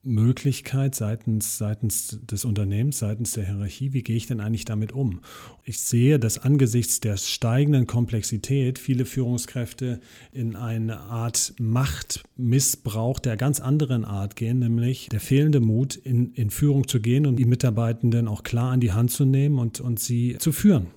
Möglichkeit 0.05 0.95
seitens, 0.95 1.59
seitens 1.59 2.19
des 2.23 2.45
Unternehmens, 2.45 2.99
seitens 2.99 3.33
der 3.33 3.47
Hierarchie, 3.47 3.93
wie 3.93 4.03
gehe 4.03 4.17
ich 4.17 4.27
denn 4.27 4.41
eigentlich 4.41 4.65
damit 4.65 4.93
um? 4.93 5.21
Ich 5.65 5.81
sehe, 5.81 6.19
dass 6.19 6.39
angesichts 6.39 7.01
der 7.01 7.17
steigenden 7.17 7.87
Komplexität 7.87 8.79
viele 8.79 9.07
Führungskräfte 9.07 10.01
in 10.33 10.57
eine 10.57 11.01
Art 11.01 11.55
Machtmissbrauch 11.59 13.19
der 13.19 13.37
ganz 13.37 13.61
anderen 13.61 14.05
Art 14.05 14.37
gehen, 14.37 14.59
nämlich 14.59 15.09
der 15.09 15.21
fehlende 15.21 15.61
Mut, 15.61 15.97
in, 15.97 16.33
in 16.35 16.51
Führung 16.51 16.87
zu 16.87 17.01
gehen 17.01 17.27
und 17.27 17.37
die 17.37 17.47
Mitarbeitenden 17.47 18.29
auch 18.29 18.43
klar 18.43 18.73
an 18.73 18.81
die 18.81 18.93
Hand 18.93 19.11
zu 19.11 19.25
nehmen 19.25 19.59
und, 19.59 19.81
und 19.81 19.99
sie 19.99 20.37
zu 20.39 20.53
führen. 20.53 20.89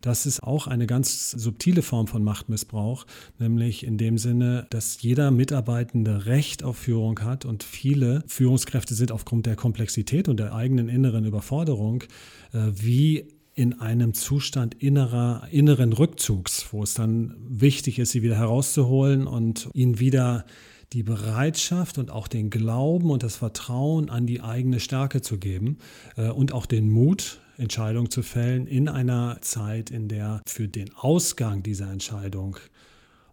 Das 0.00 0.26
ist 0.26 0.42
auch 0.42 0.66
eine 0.66 0.86
ganz 0.86 1.30
subtile 1.30 1.82
Form 1.82 2.06
von 2.06 2.22
Machtmissbrauch, 2.22 3.06
nämlich 3.38 3.84
in 3.84 3.98
dem 3.98 4.18
Sinne, 4.18 4.66
dass 4.70 5.00
jeder 5.02 5.30
Mitarbeitende 5.30 6.26
Recht 6.26 6.62
auf 6.62 6.78
Führung 6.78 7.20
hat 7.20 7.44
und 7.44 7.62
viele 7.62 8.22
Führungskräfte 8.26 8.94
sind 8.94 9.12
aufgrund 9.12 9.46
der 9.46 9.56
Komplexität 9.56 10.28
und 10.28 10.38
der 10.38 10.54
eigenen 10.54 10.88
inneren 10.88 11.24
Überforderung 11.24 12.04
äh, 12.52 12.58
wie 12.72 13.28
in 13.54 13.80
einem 13.80 14.14
Zustand 14.14 14.76
innerer, 14.80 15.48
inneren 15.50 15.92
Rückzugs, 15.92 16.66
wo 16.70 16.84
es 16.84 16.94
dann 16.94 17.34
wichtig 17.40 17.98
ist, 17.98 18.12
sie 18.12 18.22
wieder 18.22 18.36
herauszuholen 18.36 19.26
und 19.26 19.68
ihnen 19.74 19.98
wieder 19.98 20.44
die 20.92 21.02
Bereitschaft 21.02 21.98
und 21.98 22.10
auch 22.10 22.28
den 22.28 22.50
Glauben 22.50 23.10
und 23.10 23.24
das 23.24 23.36
Vertrauen 23.36 24.10
an 24.10 24.26
die 24.26 24.40
eigene 24.42 24.78
Stärke 24.78 25.22
zu 25.22 25.38
geben 25.38 25.78
äh, 26.16 26.28
und 26.28 26.52
auch 26.52 26.66
den 26.66 26.88
Mut, 26.88 27.40
Entscheidung 27.58 28.10
zu 28.10 28.22
fällen 28.22 28.66
in 28.66 28.88
einer 28.88 29.38
Zeit, 29.42 29.90
in 29.90 30.08
der 30.08 30.42
für 30.46 30.68
den 30.68 30.94
Ausgang 30.94 31.62
dieser 31.62 31.90
Entscheidung 31.90 32.56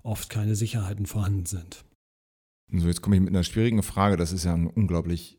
oft 0.01 0.29
keine 0.29 0.55
Sicherheiten 0.55 1.05
vorhanden 1.05 1.45
sind. 1.45 1.85
So, 2.71 2.87
jetzt 2.87 3.01
komme 3.01 3.15
ich 3.15 3.21
mit 3.21 3.29
einer 3.29 3.43
schwierigen 3.43 3.83
Frage. 3.83 4.17
Das 4.17 4.31
ist 4.31 4.43
ja 4.43 4.53
ein 4.53 4.67
unglaublich 4.67 5.37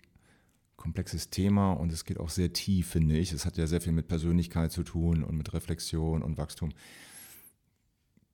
komplexes 0.77 1.31
Thema 1.31 1.73
und 1.73 1.93
es 1.93 2.05
geht 2.05 2.19
auch 2.21 2.31
sehr 2.31 2.53
tief, 2.53 2.89
finde 2.89 3.17
ich. 3.19 3.33
Es 3.33 3.45
hat 3.45 3.57
ja 3.57 3.67
sehr 3.67 3.81
viel 3.81 3.93
mit 3.93 4.07
Persönlichkeit 4.07 4.71
zu 4.71 4.85
tun 4.85 5.25
und 5.25 5.37
mit 5.37 5.53
Reflexion 5.53 6.23
und 6.23 6.39
Wachstum. 6.39 6.71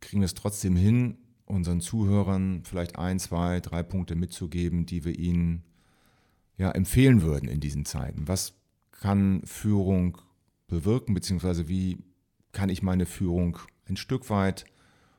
Kriegen 0.00 0.20
wir 0.20 0.26
es 0.26 0.34
trotzdem 0.34 0.76
hin, 0.76 1.16
unseren 1.46 1.80
Zuhörern 1.80 2.62
vielleicht 2.64 2.98
ein, 2.98 3.18
zwei, 3.18 3.60
drei 3.60 3.82
Punkte 3.82 4.16
mitzugeben, 4.16 4.84
die 4.84 5.04
wir 5.04 5.18
ihnen 5.18 5.64
ja, 6.58 6.70
empfehlen 6.72 7.22
würden 7.22 7.48
in 7.48 7.60
diesen 7.60 7.86
Zeiten? 7.86 8.28
Was 8.28 8.54
kann 8.90 9.42
Führung 9.46 10.18
bewirken, 10.72 11.12
beziehungsweise 11.12 11.68
wie 11.68 11.98
kann 12.52 12.70
ich 12.70 12.82
meine 12.82 13.04
Führung 13.04 13.58
ein 13.86 13.98
Stück 13.98 14.30
weit 14.30 14.64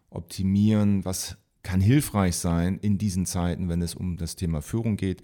optimieren, 0.10 1.06
was 1.06 1.38
kann 1.62 1.80
hilfreich 1.80 2.36
sein 2.36 2.80
in 2.80 2.98
diesen 2.98 3.28
Zeiten, 3.28 3.70
wenn 3.70 3.84
es 3.84 3.94
um 3.94 4.18
das 4.18 4.36
Thema 4.36 4.62
Führung 4.62 4.98
geht. 4.98 5.22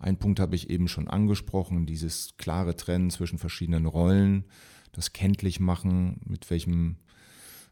Ein 0.00 0.18
Punkt 0.18 0.40
habe 0.40 0.56
ich 0.56 0.70
eben 0.70 0.88
schon 0.88 1.06
angesprochen, 1.06 1.86
dieses 1.86 2.36
klare 2.36 2.74
Trennen 2.74 3.10
zwischen 3.10 3.38
verschiedenen 3.38 3.86
Rollen, 3.86 4.44
das 4.90 5.12
kenntlich 5.12 5.60
machen, 5.60 6.20
mit 6.24 6.50
welchem, 6.50 6.96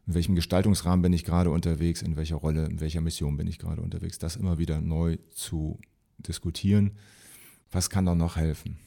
in 0.07 0.13
welchem 0.13 0.35
Gestaltungsrahmen 0.35 1.01
bin 1.01 1.11
ich 1.11 1.25
gerade 1.25 1.49
unterwegs, 1.49 2.01
in 2.01 2.15
welcher 2.15 2.37
Rolle, 2.37 2.65
in 2.65 2.79
welcher 2.79 3.01
Mission 3.01 3.35
bin 3.35 3.47
ich 3.47 3.59
gerade 3.59 3.81
unterwegs, 3.81 4.19
das 4.19 4.37
immer 4.37 4.57
wieder 4.57 4.79
neu 4.79 5.17
zu 5.31 5.79
diskutieren. 6.17 6.91
Was 7.71 7.89
kann 7.89 8.05
da 8.05 8.15
noch 8.15 8.37
helfen? 8.37 8.77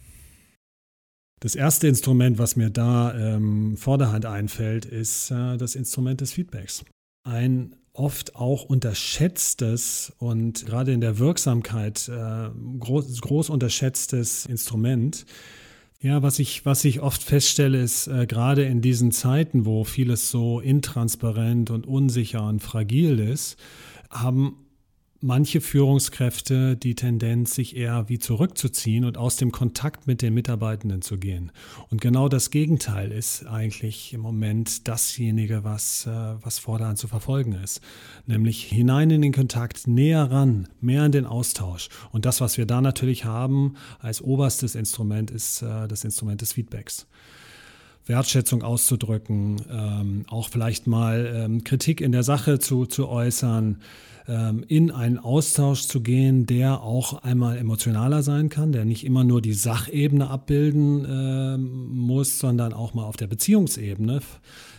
Das 1.43 1.57
erste 1.57 1.89
Instrument, 1.89 2.39
was 2.39 2.55
mir 2.55 2.71
da 2.71 3.13
ähm, 3.19 3.77
vorderhand 3.77 4.27
einfällt, 4.27 4.85
ist 4.85 5.33
äh, 5.33 5.57
das 5.57 5.75
Instrument 5.75 6.21
des 6.21 6.33
Feedbacks. 6.35 6.85
Ein 7.25 7.75
oft 7.93 8.37
auch 8.37 8.63
unterschätztes 8.63 10.13
und 10.19 10.65
gerade 10.67 10.93
in 10.93 11.01
der 11.01 11.19
Wirksamkeit 11.19 12.09
äh, 12.09 12.49
groß, 12.79 13.21
groß 13.21 13.51
unterschätztes 13.51 14.47
Instrument. 14.47 15.27
Ja, 16.01 16.23
was 16.23 16.39
ich, 16.39 16.65
was 16.65 16.85
ich 16.85 17.01
oft 17.01 17.25
feststelle, 17.25 17.83
ist 17.83 18.07
äh, 18.07 18.27
gerade 18.29 18.63
in 18.63 18.81
diesen 18.81 19.11
Zeiten, 19.11 19.67
wo 19.67 19.83
vieles 19.83 20.31
so 20.31 20.61
intransparent 20.61 21.71
und 21.71 21.89
unsicher 21.89 22.47
und 22.47 22.61
fragil 22.61 23.19
ist, 23.19 23.57
haben 24.11 24.59
manche 25.23 25.61
Führungskräfte 25.61 26.77
die 26.77 26.95
Tendenz, 26.95 27.55
sich 27.55 27.77
eher 27.77 28.09
wie 28.09 28.19
zurückzuziehen 28.19 29.05
und 29.05 29.17
aus 29.17 29.37
dem 29.37 29.53
Kontakt 29.53 30.07
mit 30.07 30.21
den 30.21 30.35
Mitarbeitenden 30.35 31.01
zu 31.01 31.17
gehen. 31.17 31.53
Und 31.91 32.01
genau 32.01 32.29
das 32.29 32.51
Gegenteil 32.51 33.13
ist 33.13 33.47
eigentlich 33.47 34.13
im 34.13 34.21
Moment 34.21 34.89
dasjenige, 34.89 35.65
was, 35.65 36.07
äh, 36.07 36.11
was 36.43 36.59
fortan 36.59 36.97
zu 36.97 37.09
verfolgen 37.09 37.53
ist. 37.53 37.81
Nämlich 38.27 38.65
hinein 38.65 39.11
in 39.11 39.23
den 39.23 39.33
Kontakt, 39.33 39.87
näher 39.87 40.31
ran, 40.31 40.69
mehr 40.81 41.07
in 41.07 41.13
den 41.13 41.27
Austausch. 41.27 41.89
Und 42.11 42.25
das, 42.25 42.41
was 42.41 42.59
wir 42.59 42.67
da 42.67 42.81
natürlich 42.81 43.25
haben 43.25 43.75
als 44.01 44.21
oberstes 44.21 44.75
Instrument, 44.75 45.31
ist 45.31 45.63
äh, 45.63 45.87
das 45.87 46.05
Instrument 46.05 46.41
des 46.41 46.53
Feedbacks. 46.53 47.07
Wertschätzung 48.07 48.63
auszudrücken, 48.63 49.63
ähm, 49.71 50.25
auch 50.29 50.49
vielleicht 50.49 50.87
mal 50.87 51.31
ähm, 51.35 51.65
Kritik 51.65 52.01
in 52.01 52.13
der 52.13 52.23
Sache 52.23 52.59
zu, 52.59 52.87
zu 52.87 53.09
äußern, 53.09 53.79
ähm, 54.29 54.65
in 54.67 54.91
einen 54.91 55.19
Austausch 55.19 55.87
zu 55.87 56.01
gehen, 56.01 56.47
der 56.47 56.83
auch 56.83 57.23
einmal 57.23 57.59
emotionaler 57.59 58.23
sein 58.23 58.49
kann, 58.49 58.73
der 58.73 58.85
nicht 58.85 59.05
immer 59.05 59.25
nur 59.25 59.43
die 59.43 59.55
Sachebene 59.55 60.29
abbilden 60.29 61.05
äh, 61.05 61.59
muss, 61.59 62.39
sondern 62.39 62.73
auch 62.73 62.95
mal 62.95 63.05
auf 63.05 63.17
der 63.17 63.27
Beziehungsebene 63.27 64.21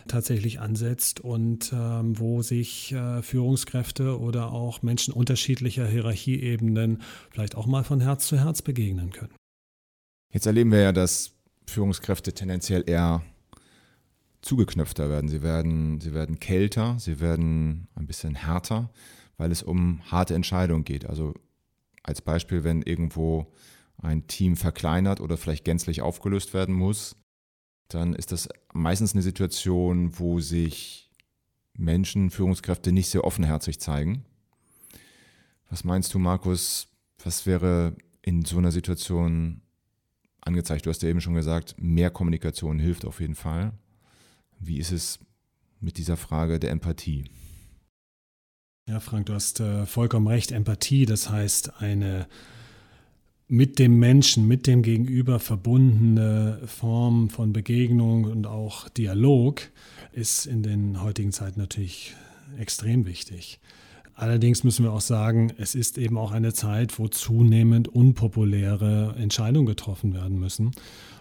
tatsächlich 0.08 0.60
ansetzt 0.60 1.20
und 1.20 1.74
ähm, 1.74 2.20
wo 2.20 2.42
sich 2.42 2.92
äh, 2.94 3.22
Führungskräfte 3.22 4.20
oder 4.20 4.52
auch 4.52 4.82
Menschen 4.82 5.14
unterschiedlicher 5.14 5.88
Hierarchieebenen 5.88 7.02
vielleicht 7.32 7.56
auch 7.56 7.66
mal 7.66 7.84
von 7.84 8.02
Herz 8.02 8.28
zu 8.28 8.38
Herz 8.38 8.62
begegnen 8.62 9.12
können. 9.12 9.34
Jetzt 10.34 10.46
erleben 10.46 10.72
wir 10.72 10.80
ja, 10.80 10.92
dass 10.92 11.33
Führungskräfte 11.68 12.34
tendenziell 12.34 12.84
eher 12.88 13.24
zugeknöpfter 14.42 15.10
werden. 15.10 15.30
Sie 15.30 15.42
werden, 15.42 16.00
sie 16.02 16.14
werden 16.14 16.40
kälter, 16.40 16.98
sie 17.00 17.20
werden 17.20 17.88
ein 17.96 18.06
bisschen 18.06 18.36
härter, 18.36 18.92
weil 19.38 19.52
es 19.52 19.64
um 19.64 20.02
harte 20.12 20.36
Entscheidungen 20.36 20.84
geht. 20.84 21.06
Also 21.06 21.34
als 22.04 22.22
Beispiel, 22.22 22.64
wenn 22.64 22.82
irgendwo 22.82 23.52
ein 23.98 24.28
Team 24.28 24.58
verkleinert 24.58 25.22
oder 25.22 25.38
vielleicht 25.38 25.64
gänzlich 25.66 26.02
aufgelöst 26.02 26.54
werden 26.54 26.76
muss, 26.76 27.16
dann 27.88 28.14
ist 28.14 28.32
das 28.32 28.50
meistens 28.74 29.14
eine 29.14 29.22
Situation, 29.22 30.20
wo 30.20 30.40
sich 30.40 31.12
Menschen, 31.76 32.30
Führungskräfte 32.30 32.92
nicht 32.92 33.10
sehr 33.10 33.24
offenherzig 33.24 33.80
zeigen. 33.80 34.26
Was 35.70 35.84
meinst 35.84 36.14
du, 36.14 36.20
Markus? 36.20 36.88
Was 37.24 37.46
wäre 37.46 37.96
in 38.22 38.46
so 38.46 38.58
einer 38.58 38.72
Situation 38.72 39.63
angezeigt. 40.46 40.86
Du 40.86 40.90
hast 40.90 41.02
ja 41.04 41.10
eben 41.10 41.22
schon 41.22 41.34
gesagt, 41.34 41.76
mehr 41.78 42.10
Kommunikation 42.10 42.80
hilft 42.80 43.06
auf 43.06 43.20
jeden 43.20 43.36
Fall. 43.36 43.74
Wie 44.60 44.78
ist 44.78 44.92
es 44.92 45.20
mit 45.80 45.98
dieser 45.98 46.18
Frage 46.18 46.60
der 46.60 46.72
Empathie? 46.72 47.26
Ja, 48.88 49.00
Frank, 49.00 49.28
du 49.28 49.34
hast 49.34 49.60
äh, 49.60 49.86
vollkommen 49.86 50.28
recht. 50.28 50.52
Empathie, 50.52 51.06
das 51.06 51.30
heißt 51.30 51.82
eine 51.82 52.28
mit 53.48 53.78
dem 53.78 54.00
Menschen, 54.00 54.48
mit 54.48 54.68
dem 54.68 54.82
Gegenüber 54.82 55.40
verbundene 55.40 56.60
Form 56.66 57.30
von 57.30 57.54
Begegnung 57.54 58.24
und 58.24 58.48
auch 58.48 58.90
Dialog 58.90 59.62
ist 60.12 60.46
in 60.46 60.64
den 60.64 61.02
heutigen 61.02 61.32
Zeiten 61.32 61.60
natürlich 61.60 62.16
extrem 62.58 63.06
wichtig. 63.06 63.60
Allerdings 64.16 64.64
müssen 64.64 64.86
wir 64.86 64.94
auch 64.94 65.02
sagen, 65.02 65.52
es 65.58 65.74
ist 65.74 65.98
eben 65.98 66.18
auch 66.18 66.32
eine 66.32 66.54
Zeit, 66.54 67.00
wo 67.00 67.08
zunehmend 67.08 67.88
unpopuläre 67.88 69.16
Entscheidungen 69.18 69.66
getroffen 69.66 70.14
werden 70.14 70.40
müssen. 70.40 70.72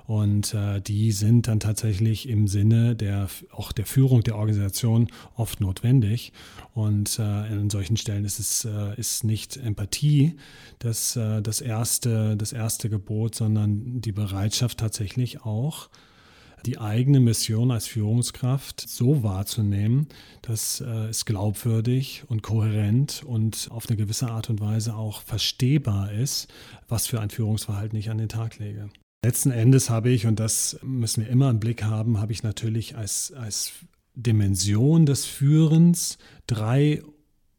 Und 0.06 0.52
äh, 0.52 0.80
die 0.80 1.12
sind 1.12 1.48
dann 1.48 1.60
tatsächlich 1.60 2.28
im 2.28 2.48
Sinne 2.48 2.96
der 2.96 3.28
auch 3.50 3.72
der 3.72 3.86
Führung 3.86 4.22
der 4.22 4.36
Organisation 4.36 5.08
oft 5.36 5.60
notwendig. 5.60 6.32
Und 6.74 7.18
äh, 7.18 7.22
an 7.22 7.70
solchen 7.70 7.96
Stellen 7.96 8.24
ist 8.24 8.38
es 8.38 8.64
äh, 8.64 8.98
ist 8.98 9.24
nicht 9.24 9.56
Empathie 9.56 10.36
das, 10.80 11.16
äh, 11.16 11.40
das, 11.40 11.60
erste, 11.60 12.36
das 12.36 12.52
erste 12.52 12.90
Gebot, 12.90 13.34
sondern 13.34 14.00
die 14.00 14.12
Bereitschaft 14.12 14.78
tatsächlich 14.78 15.42
auch 15.42 15.88
die 16.66 16.78
eigene 16.78 17.20
Mission 17.20 17.70
als 17.70 17.86
Führungskraft 17.86 18.80
so 18.80 19.22
wahrzunehmen, 19.22 20.08
dass 20.42 20.80
äh, 20.80 21.08
es 21.08 21.24
glaubwürdig 21.24 22.24
und 22.28 22.42
kohärent 22.42 23.22
und 23.24 23.68
auf 23.70 23.88
eine 23.88 23.96
gewisse 23.96 24.30
Art 24.30 24.50
und 24.50 24.60
Weise 24.60 24.94
auch 24.94 25.22
verstehbar 25.22 26.12
ist, 26.12 26.48
was 26.88 27.06
für 27.06 27.20
ein 27.20 27.30
Führungsverhalten 27.30 27.98
ich 27.98 28.10
an 28.10 28.18
den 28.18 28.28
Tag 28.28 28.58
lege. 28.58 28.90
Letzten 29.24 29.52
Endes 29.52 29.88
habe 29.88 30.10
ich, 30.10 30.26
und 30.26 30.40
das 30.40 30.78
müssen 30.82 31.24
wir 31.24 31.30
immer 31.30 31.48
im 31.50 31.60
Blick 31.60 31.84
haben, 31.84 32.18
habe 32.18 32.32
ich 32.32 32.42
natürlich 32.42 32.96
als, 32.96 33.32
als 33.32 33.72
Dimension 34.14 35.06
des 35.06 35.24
Führens 35.24 36.18
drei 36.46 37.02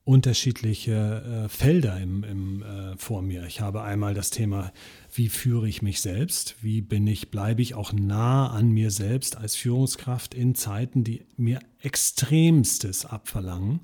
unterschiedliche 0.05 1.45
äh, 1.45 1.49
Felder 1.49 1.99
im, 1.99 2.23
im, 2.23 2.63
äh, 2.63 2.97
vor 2.97 3.21
mir. 3.21 3.45
Ich 3.45 3.61
habe 3.61 3.81
einmal 3.83 4.13
das 4.13 4.29
Thema, 4.29 4.73
wie 5.15 5.30
führe 5.30 5.67
ich 5.67 5.82
mich 5.82 6.02
selbst? 6.02 6.56
Wie 6.62 6.82
bin 6.82 7.06
ich, 7.08 7.30
bleibe 7.30 7.62
ich 7.62 7.76
auch 7.76 7.93
nah 7.93 8.49
an 8.49 8.69
mir 8.69 8.91
selbst 8.91 9.38
als 9.38 9.56
Führungskraft 9.56 10.34
in 10.34 10.56
Zeiten, 10.56 11.04
die 11.04 11.21
mir 11.38 11.60
extremstes 11.82 13.06
abverlangen? 13.06 13.82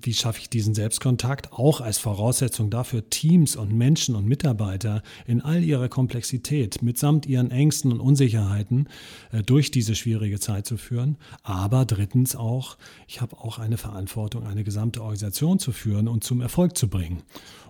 Wie 0.00 0.14
schaffe 0.14 0.40
ich 0.40 0.48
diesen 0.48 0.74
Selbstkontakt, 0.74 1.52
auch 1.52 1.80
als 1.80 1.98
Voraussetzung 1.98 2.70
dafür, 2.70 3.10
Teams 3.10 3.56
und 3.56 3.72
Menschen 3.72 4.14
und 4.14 4.26
Mitarbeiter 4.26 5.02
in 5.26 5.42
all 5.42 5.62
ihrer 5.62 5.88
Komplexität 5.88 6.82
mitsamt 6.82 7.26
ihren 7.26 7.50
Ängsten 7.50 7.92
und 7.92 8.00
Unsicherheiten 8.00 8.88
äh, 9.32 9.42
durch 9.42 9.70
diese 9.70 9.94
schwierige 9.94 10.40
Zeit 10.40 10.66
zu 10.66 10.76
führen. 10.76 11.18
Aber 11.42 11.84
drittens 11.84 12.34
auch, 12.34 12.78
ich 13.06 13.20
habe 13.20 13.36
auch 13.38 13.58
eine 13.58 13.76
Verantwortung, 13.76 14.46
eine 14.46 14.64
gesamte 14.64 15.02
Organisation 15.02 15.58
zu 15.58 15.72
führen 15.72 16.08
und 16.08 16.24
zum 16.24 16.40
Erfolg 16.40 16.76
zu 16.76 16.88
bringen. 16.88 17.22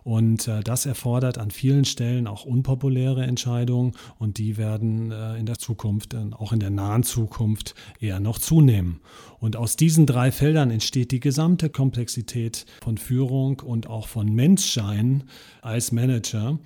Und 0.05 0.49
äh, 0.49 0.61
das 0.61 0.87
erfordert 0.87 1.39
an 1.39 1.51
vielen 1.51 1.85
Stellen 1.85 2.27
auch 2.27 2.45
unpopuläre 2.45 3.25
Entscheidungen 3.25 3.93
und 4.19 4.39
die 4.39 4.57
werden 4.57 5.11
äh, 5.13 5.37
in 5.37 5.47
der 5.47 5.59
Zukunft, 5.59 6.15
auch 6.33 6.53
in 6.53 6.61
der 6.61 6.71
nahen 6.71 7.03
Zukunft, 7.03 7.75
eher 8.01 8.21
noch 8.21 8.39
zunehmen. 8.39 9.01
Und 9.39 9.57
aus 9.57 9.77
diesen 9.77 10.07
drei 10.07 10.31
Feldern 10.31 10.71
entsteht 10.71 11.11
die 11.11 11.21
gesamte 11.21 11.69
Komplexität 11.69 12.12
von 12.83 12.98
Führung 12.98 13.61
und 13.61 13.87
auch 13.87 14.09
von 14.09 14.33
Menschsein 14.33 15.25
als 15.61 15.92
Manager. 15.92 16.59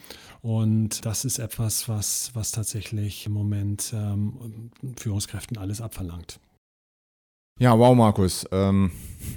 Und 0.43 1.05
das 1.05 1.25
ist 1.25 1.39
etwas, 1.39 1.89
was, 1.89 2.31
was 2.35 2.53
tatsächlich 2.53 3.27
im 3.27 3.33
Moment 3.33 3.93
ähm, 3.95 4.71
Führungskräften 4.97 5.59
alles 5.59 5.81
abverlangt. 5.81 6.39
Ja, 7.59 7.79
wow, 7.79 7.97
Markus. 7.97 8.47
Ähm, 8.53 8.91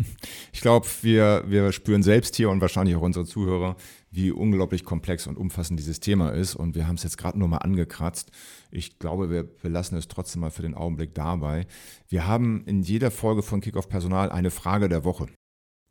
ich 0.51 0.59
glaube, 0.59 0.85
wir, 1.01 1.45
wir 1.47 1.71
spüren 1.71 2.03
selbst 2.03 2.35
hier 2.35 2.49
und 2.49 2.59
wahrscheinlich 2.59 2.97
auch 2.97 3.01
unsere 3.01 3.25
Zuhörer, 3.25 3.77
wie 4.11 4.31
unglaublich 4.31 4.83
komplex 4.83 5.25
und 5.25 5.37
umfassend 5.37 5.79
dieses 5.79 6.01
Thema 6.01 6.31
ist. 6.31 6.53
Und 6.53 6.75
wir 6.75 6.85
haben 6.85 6.95
es 6.95 7.03
jetzt 7.03 7.17
gerade 7.17 7.39
nur 7.39 7.47
mal 7.47 7.59
angekratzt. 7.59 8.31
Ich 8.71 8.99
glaube, 8.99 9.29
wir, 9.29 9.47
wir 9.61 9.69
lassen 9.69 9.95
es 9.95 10.09
trotzdem 10.09 10.41
mal 10.41 10.51
für 10.51 10.63
den 10.63 10.75
Augenblick 10.75 11.15
dabei. 11.15 11.65
Wir 12.09 12.27
haben 12.27 12.65
in 12.65 12.81
jeder 12.81 13.09
Folge 13.09 13.41
von 13.41 13.61
Kickoff 13.61 13.87
Personal 13.87 14.29
eine 14.31 14.51
Frage 14.51 14.89
der 14.89 15.05
Woche. 15.05 15.27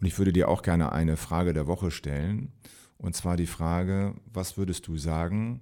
Und 0.00 0.06
ich 0.06 0.18
würde 0.18 0.32
dir 0.32 0.48
auch 0.48 0.62
gerne 0.62 0.92
eine 0.92 1.16
Frage 1.16 1.52
der 1.52 1.66
Woche 1.66 1.90
stellen. 1.90 2.52
Und 2.98 3.14
zwar 3.14 3.36
die 3.36 3.46
Frage, 3.46 4.14
was 4.26 4.56
würdest 4.56 4.86
du 4.86 4.96
sagen, 4.96 5.60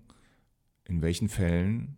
in 0.85 1.03
welchen 1.03 1.29
Fällen 1.29 1.97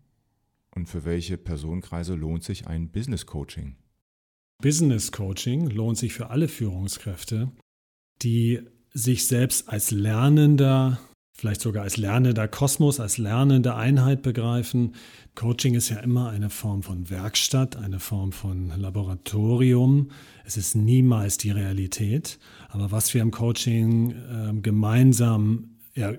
und 0.75 0.87
für 0.87 1.05
welche 1.05 1.37
Personenkreise 1.37 2.15
lohnt 2.15 2.45
sich 2.45 2.67
ein 2.67 2.91
Business 2.91 3.27
Coaching? 3.27 3.77
Business 4.61 5.13
Coaching 5.13 5.69
lohnt 5.69 5.99
sich 5.99 6.13
für 6.13 6.31
alle 6.31 6.49
Führungskräfte, 6.49 7.53
die 8.23 8.61
sich 8.93 9.27
selbst 9.27 9.69
als 9.69 9.91
lernender, 9.91 10.99
vielleicht 11.39 11.61
sogar 11.61 11.85
als 11.85 11.97
lernender 11.97 12.49
Kosmos, 12.49 12.99
als 12.99 13.17
lernende 13.17 13.77
Einheit 13.77 14.23
begreifen. 14.23 14.97
Coaching 15.37 15.75
ist 15.75 15.89
ja 15.89 15.99
immer 15.99 16.31
eine 16.31 16.51
Form 16.51 16.83
von 16.83 17.11
Werkstatt, 17.11 17.77
eine 17.77 18.01
Form 18.01 18.33
von 18.33 18.73
Laboratorium. 18.77 20.11
Es 20.45 20.57
ist 20.57 20.75
niemals 20.75 21.39
die 21.39 21.53
Realität. 21.53 22.41
Aber 22.71 22.91
was 22.91 23.15
wir 23.15 23.23
im 23.23 23.31
Coaching 23.31 24.11
äh, 24.11 24.61
gemeinsam 24.61 25.77
ja, 25.95 26.13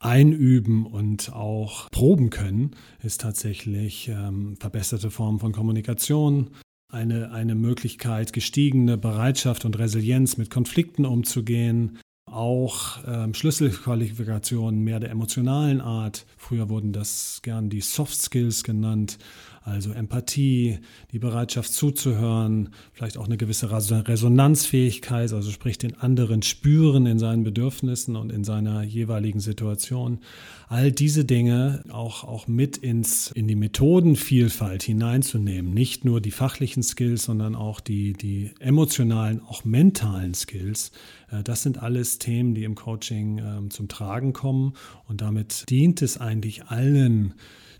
einüben 0.00 0.84
und 0.84 1.32
auch 1.32 1.88
proben 1.92 2.30
können, 2.30 2.72
ist 3.04 3.20
tatsächlich 3.20 4.08
ähm, 4.08 4.56
verbesserte 4.58 5.12
Formen 5.12 5.38
von 5.38 5.52
Kommunikation, 5.52 6.50
eine, 6.88 7.30
eine 7.30 7.54
Möglichkeit, 7.54 8.32
gestiegene 8.32 8.98
Bereitschaft 8.98 9.64
und 9.64 9.78
Resilienz 9.78 10.38
mit 10.38 10.50
Konflikten 10.50 11.04
umzugehen, 11.04 11.98
auch 12.30 12.98
ähm, 13.06 13.34
Schlüsselqualifikationen 13.34 14.82
mehr 14.82 14.98
der 14.98 15.10
emotionalen 15.10 15.80
Art. 15.80 16.26
Früher 16.36 16.68
wurden 16.68 16.92
das 16.92 17.40
gern 17.42 17.70
die 17.70 17.80
Soft 17.80 18.20
Skills 18.20 18.64
genannt, 18.64 19.18
also 19.66 19.92
Empathie, 19.92 20.78
die 21.10 21.18
Bereitschaft 21.18 21.72
zuzuhören, 21.72 22.68
vielleicht 22.92 23.18
auch 23.18 23.26
eine 23.26 23.36
gewisse 23.36 23.68
Resonanzfähigkeit, 23.70 25.32
also 25.32 25.50
sprich 25.50 25.76
den 25.76 25.96
anderen 25.98 26.42
spüren 26.42 27.04
in 27.06 27.18
seinen 27.18 27.42
Bedürfnissen 27.42 28.14
und 28.14 28.30
in 28.30 28.44
seiner 28.44 28.84
jeweiligen 28.84 29.40
Situation. 29.40 30.20
All 30.68 30.92
diese 30.92 31.24
Dinge 31.24 31.82
auch, 31.90 32.22
auch 32.22 32.46
mit 32.46 32.76
ins, 32.76 33.32
in 33.32 33.48
die 33.48 33.56
Methodenvielfalt 33.56 34.84
hineinzunehmen. 34.84 35.74
Nicht 35.74 36.04
nur 36.04 36.20
die 36.20 36.30
fachlichen 36.30 36.84
Skills, 36.84 37.24
sondern 37.24 37.56
auch 37.56 37.80
die, 37.80 38.12
die 38.12 38.52
emotionalen, 38.60 39.40
auch 39.42 39.64
mentalen 39.64 40.34
Skills. 40.34 40.92
Äh, 41.28 41.42
das 41.42 41.64
sind 41.64 41.82
alles 41.82 42.18
Themen, 42.18 42.54
die 42.54 42.62
im 42.62 42.76
Coaching 42.76 43.38
ähm, 43.38 43.70
zum 43.70 43.88
Tragen 43.88 44.32
kommen. 44.32 44.74
Und 45.08 45.22
damit 45.22 45.68
dient 45.68 46.02
es 46.02 46.18
eigentlich 46.18 46.66
allen, 46.66 47.34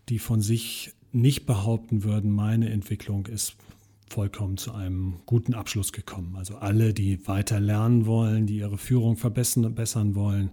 die 0.09 0.18
von 0.18 0.40
sich 0.40 0.95
nicht 1.16 1.46
behaupten 1.46 2.05
würden, 2.05 2.31
meine 2.31 2.70
Entwicklung 2.70 3.26
ist 3.26 3.57
vollkommen 4.09 4.57
zu 4.57 4.72
einem 4.72 5.14
guten 5.26 5.55
Abschluss 5.55 5.92
gekommen. 5.92 6.37
Also 6.37 6.57
alle, 6.57 6.94
die 6.94 7.26
weiter 7.26 7.59
lernen 7.59 8.07
wollen, 8.07 8.46
die 8.46 8.59
ihre 8.59 8.79
Führung 8.79 9.16
verbessern, 9.16 10.14
wollen 10.14 10.50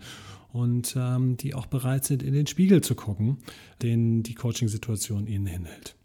und 0.51 0.95
ähm, 0.97 1.37
die 1.37 1.53
auch 1.53 1.67
bereit 1.67 2.05
sind, 2.05 2.23
in 2.23 2.33
den 2.33 2.47
Spiegel 2.47 2.81
zu 2.81 2.95
gucken, 2.95 3.37
den 3.81 4.23
die 4.23 4.35
Coaching-Situation 4.35 5.27
ihnen 5.27 5.45
hinhält. 5.45 5.95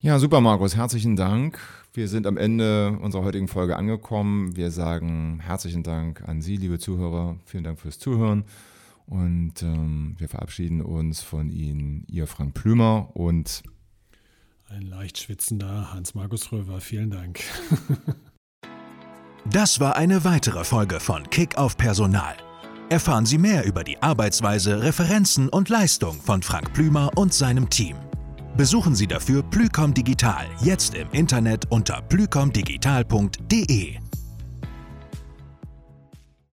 Ja, 0.00 0.18
super, 0.18 0.40
Markus. 0.40 0.76
Herzlichen 0.76 1.16
Dank. 1.16 1.58
Wir 1.92 2.08
sind 2.08 2.26
am 2.26 2.36
Ende 2.36 2.98
unserer 3.00 3.24
heutigen 3.24 3.48
Folge 3.48 3.76
angekommen. 3.76 4.56
Wir 4.56 4.70
sagen 4.70 5.40
herzlichen 5.40 5.82
Dank 5.82 6.26
an 6.28 6.40
Sie, 6.40 6.56
liebe 6.56 6.78
Zuhörer. 6.78 7.36
Vielen 7.46 7.64
Dank 7.64 7.80
fürs 7.80 7.98
Zuhören. 7.98 8.44
Und 9.06 9.62
ähm, 9.62 10.14
wir 10.18 10.28
verabschieden 10.28 10.80
uns 10.80 11.20
von 11.20 11.50
Ihnen, 11.50 12.04
Ihr 12.08 12.26
Frank 12.26 12.54
Plümer 12.54 13.10
und 13.14 13.62
ein 14.74 14.82
leicht 14.82 15.18
schwitzender 15.18 15.92
Hans-Markus 15.92 16.50
Röver. 16.50 16.80
Vielen 16.80 17.10
Dank. 17.10 17.40
das 19.44 19.78
war 19.78 19.96
eine 19.96 20.24
weitere 20.24 20.64
Folge 20.64 21.00
von 21.00 21.28
Kick 21.30 21.56
auf 21.56 21.76
Personal. 21.76 22.34
Erfahren 22.90 23.24
Sie 23.24 23.38
mehr 23.38 23.64
über 23.64 23.84
die 23.84 24.02
Arbeitsweise, 24.02 24.82
Referenzen 24.82 25.48
und 25.48 25.68
Leistung 25.68 26.20
von 26.20 26.42
Frank 26.42 26.72
Plümer 26.72 27.10
und 27.14 27.32
seinem 27.32 27.70
Team. 27.70 27.96
Besuchen 28.56 28.94
Sie 28.94 29.06
dafür 29.06 29.42
Plücom 29.42 29.94
Digital 29.94 30.46
jetzt 30.60 30.94
im 30.94 31.10
Internet 31.12 31.70
unter 31.70 32.02
plücomdigital.de. 32.02 34.03